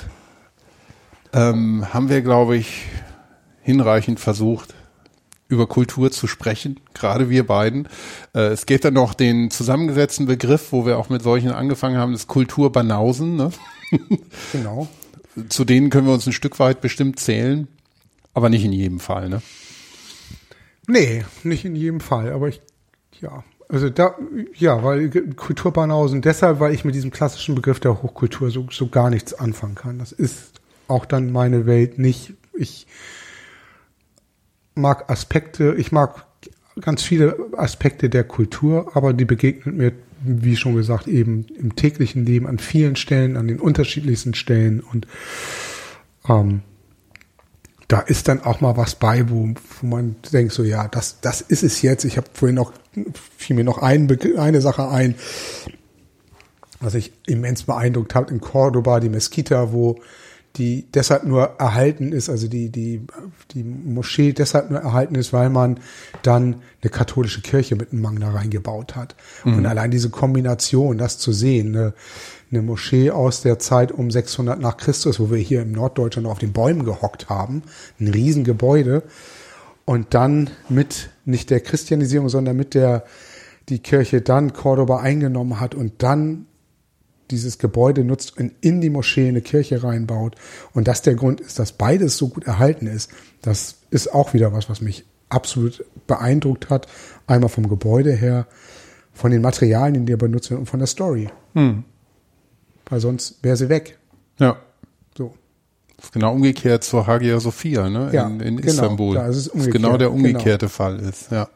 [1.35, 2.87] ähm, haben wir, glaube ich,
[3.61, 4.75] hinreichend versucht,
[5.47, 7.87] über Kultur zu sprechen, gerade wir beiden.
[8.35, 12.13] Äh, es gibt dann noch den zusammengesetzten Begriff, wo wir auch mit solchen angefangen haben,
[12.13, 13.37] das Kulturbanausen.
[13.37, 13.51] Ne?
[14.53, 14.89] Genau.
[15.51, 17.69] Zu denen können wir uns ein Stück weit bestimmt zählen,
[18.33, 19.29] aber nicht in jedem Fall.
[19.29, 19.43] Ne?
[20.89, 22.63] Nee, nicht in jedem Fall, aber ich,
[23.21, 23.45] ja.
[23.69, 24.15] Also da,
[24.55, 29.11] ja, weil Kulturbanausen deshalb, weil ich mit diesem klassischen Begriff der Hochkultur so, so gar
[29.11, 29.99] nichts anfangen kann.
[29.99, 32.35] Das ist auch dann meine Welt nicht.
[32.55, 32.87] Ich
[34.75, 36.27] mag Aspekte, ich mag
[36.81, 42.25] ganz viele Aspekte der Kultur, aber die begegnen mir, wie schon gesagt, eben im täglichen
[42.25, 45.07] Leben an vielen Stellen, an den unterschiedlichsten Stellen und
[46.29, 46.63] ähm,
[47.89, 51.41] da ist dann auch mal was bei, wo, wo man denkt, so ja, das, das
[51.41, 52.05] ist es jetzt.
[52.05, 52.73] Ich habe vorhin noch,
[53.37, 54.09] fiel mir noch ein,
[54.39, 55.15] eine Sache ein,
[56.81, 60.01] was ich immens beeindruckt hat in Cordoba, die Mesquita, wo
[60.57, 63.03] die deshalb nur erhalten ist, also die, die,
[63.53, 65.81] die Moschee deshalb nur erhalten ist, weil man
[66.23, 69.17] dann eine katholische Kirche mit einem Mang da reingebaut hat.
[69.45, 69.59] Mhm.
[69.59, 71.95] Und allein diese Kombination, das zu sehen, eine,
[72.51, 76.39] eine Moschee aus der Zeit um 600 nach Christus, wo wir hier im Norddeutschland auf
[76.39, 77.63] den Bäumen gehockt haben,
[78.01, 79.03] ein Riesengebäude
[79.85, 83.05] und dann mit nicht der Christianisierung, sondern mit der
[83.69, 86.47] die Kirche dann Cordoba eingenommen hat und dann
[87.33, 90.37] dieses Gebäude nutzt und in die Moschee eine Kirche reinbaut
[90.73, 93.11] und das der Grund ist, dass beides so gut erhalten ist,
[93.43, 96.87] das ist auch wieder was, was mich absolut beeindruckt hat.
[97.27, 98.47] Einmal vom Gebäude her,
[99.13, 101.29] von den Materialien, die er benutzt und von der Story.
[101.55, 101.85] Hm.
[102.89, 103.99] Weil sonst wäre sie weg.
[104.39, 104.57] Ja.
[105.17, 105.35] So.
[105.97, 108.11] Das ist genau umgekehrt zur Hagia Sophia, ne?
[108.13, 109.15] Ja, in, in genau, Istanbul.
[109.15, 111.49] Da ist es das ist genau der umgekehrt, umgekehrte Fall ist, ja.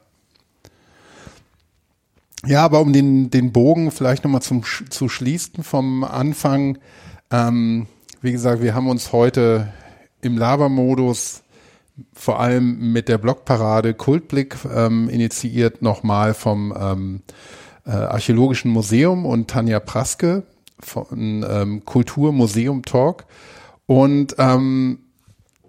[2.46, 6.78] Ja, aber um den, den Bogen vielleicht nochmal zum, zu schließen vom Anfang.
[7.30, 7.86] Ähm,
[8.22, 9.72] wie gesagt, wir haben uns heute
[10.22, 11.42] im Labermodus
[12.14, 17.22] vor allem mit der Blogparade Kultblick ähm, initiiert, nochmal vom ähm,
[17.84, 20.44] äh, Archäologischen Museum und Tanja Praske
[20.82, 23.24] von ähm, Kulturmuseum Talk.
[23.86, 24.98] Und ähm,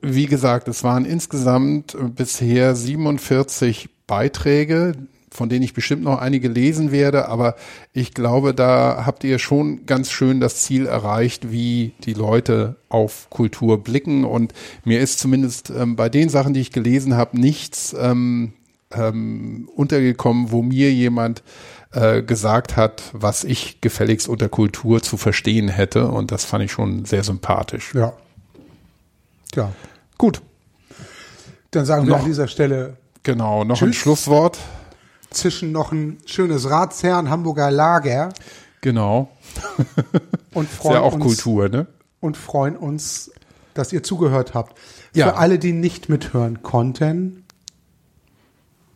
[0.02, 4.94] wie gesagt, es waren insgesamt bisher 47 Beiträge,
[5.32, 7.56] von denen ich bestimmt noch einige lesen werde, aber
[7.94, 13.30] ich glaube, da habt ihr schon ganz schön das Ziel erreicht, wie die Leute auf
[13.30, 14.26] Kultur blicken.
[14.26, 18.54] Und mir ist zumindest ähm, bei den Sachen, die ich gelesen habe, nichts ähm,
[18.94, 21.44] ähm, untergekommen, wo mir jemand
[21.94, 26.08] äh, gesagt hat, was ich gefälligst unter Kultur zu verstehen hätte.
[26.08, 27.94] Und das fand ich schon sehr sympathisch.
[27.94, 28.14] Ja.
[29.56, 29.72] Ja.
[30.18, 30.42] Gut.
[31.72, 32.98] Dann sagen wir an dieser Stelle.
[33.24, 33.90] Genau, noch Tschüss.
[33.90, 34.58] ein Schlusswort
[35.30, 38.34] zwischen noch ein schönes Ratsherrn Hamburger Lager.
[38.82, 39.30] Genau.
[40.54, 41.88] und freuen Ist ja auch uns, Kultur, ne?
[42.20, 43.32] Und freuen uns,
[43.74, 44.78] dass ihr zugehört habt.
[45.14, 45.28] Ja.
[45.28, 47.44] Für alle, die nicht mithören konnten,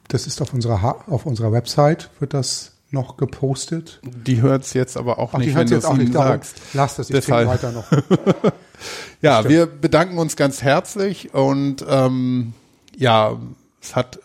[0.08, 4.00] das ist auf unserer, auf unserer Website, wird das noch gepostet.
[4.04, 6.60] Die hört es jetzt aber auch Ach, nicht, die wenn du es ihnen sagst.
[6.74, 7.48] Lass das, ich Deshalb.
[7.48, 7.86] weiter noch.
[9.22, 9.54] ja, Stimmt.
[9.54, 12.54] wir bedanken uns ganz herzlich und ähm,
[12.98, 13.38] ja,
[13.80, 14.20] es hat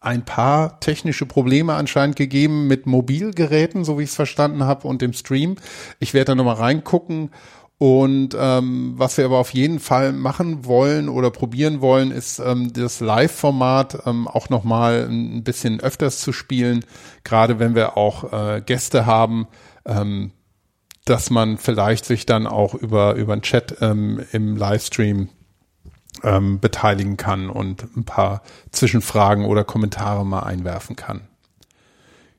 [0.00, 5.00] ein paar technische Probleme anscheinend gegeben mit Mobilgeräten, so wie ich es verstanden habe, und
[5.00, 5.56] dem Stream.
[6.00, 7.30] Ich werde da nochmal reingucken.
[7.82, 12.72] Und ähm, was wir aber auf jeden Fall machen wollen oder probieren wollen, ist ähm,
[12.72, 16.84] das Live-Format ähm, auch nochmal ein bisschen öfters zu spielen,
[17.24, 19.48] gerade wenn wir auch äh, Gäste haben,
[19.84, 20.30] ähm,
[21.06, 25.30] dass man vielleicht sich dann auch über über einen Chat ähm, im Livestream
[26.22, 31.22] ähm, beteiligen kann und ein paar Zwischenfragen oder Kommentare mal einwerfen kann.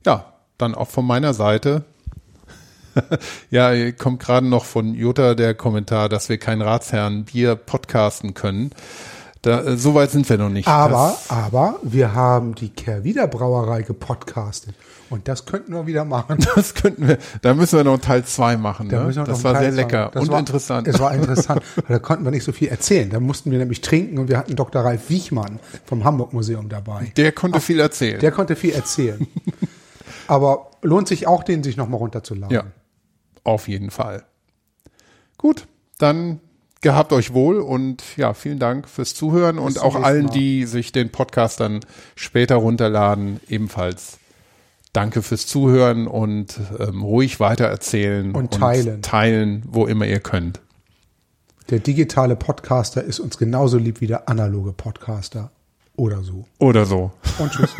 [0.06, 1.84] Ja, dann auch von meiner Seite.
[3.50, 8.72] ja, kommt gerade noch von Jutta der Kommentar, dass wir kein Ratsherrn Bier podcasten können.
[9.44, 10.68] Da, äh, so weit sind wir noch nicht.
[10.68, 14.74] Aber, das, aber wir haben die Kehrwieder Brauerei gepodcastet.
[15.10, 16.38] Und das könnten wir wieder machen.
[16.56, 17.18] Das könnten wir.
[17.42, 18.90] Da müssen wir noch Teil zwei machen.
[18.90, 19.14] Da ne?
[19.14, 20.88] Das war sehr lecker und war, interessant.
[20.88, 21.62] Es war interessant.
[21.88, 23.10] da konnten wir nicht so viel erzählen.
[23.10, 24.84] Da mussten wir nämlich trinken und wir hatten Dr.
[24.84, 27.12] Ralf Wiechmann vom Hamburg Museum dabei.
[27.18, 28.20] Der konnte Ach, viel erzählen.
[28.20, 29.28] Der konnte viel erzählen.
[30.28, 32.56] aber lohnt sich auch, den sich nochmal runterzuladen.
[32.56, 32.64] Ja,
[33.44, 34.24] auf jeden Fall.
[35.38, 35.68] Gut,
[35.98, 36.40] dann
[36.82, 40.92] gehabt euch wohl und ja, vielen Dank fürs Zuhören Bis und auch allen, die sich
[40.92, 41.80] den Podcast dann
[42.16, 44.20] später runterladen, ebenfalls
[44.94, 48.96] Danke fürs Zuhören und ähm, ruhig weitererzählen und teilen.
[48.98, 50.62] Und teilen, wo immer ihr könnt.
[51.72, 55.50] Der digitale Podcaster ist uns genauso lieb wie der analoge Podcaster.
[55.96, 56.46] Oder so.
[56.60, 57.12] Oder so.
[57.40, 57.72] Und tschüss.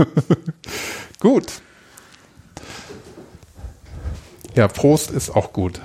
[1.20, 1.62] gut.
[4.56, 5.82] Ja, Prost ist auch gut.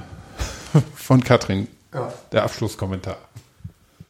[0.95, 1.69] Von Katrin.
[1.95, 2.13] Ja.
[2.33, 3.17] Der Abschlusskommentar.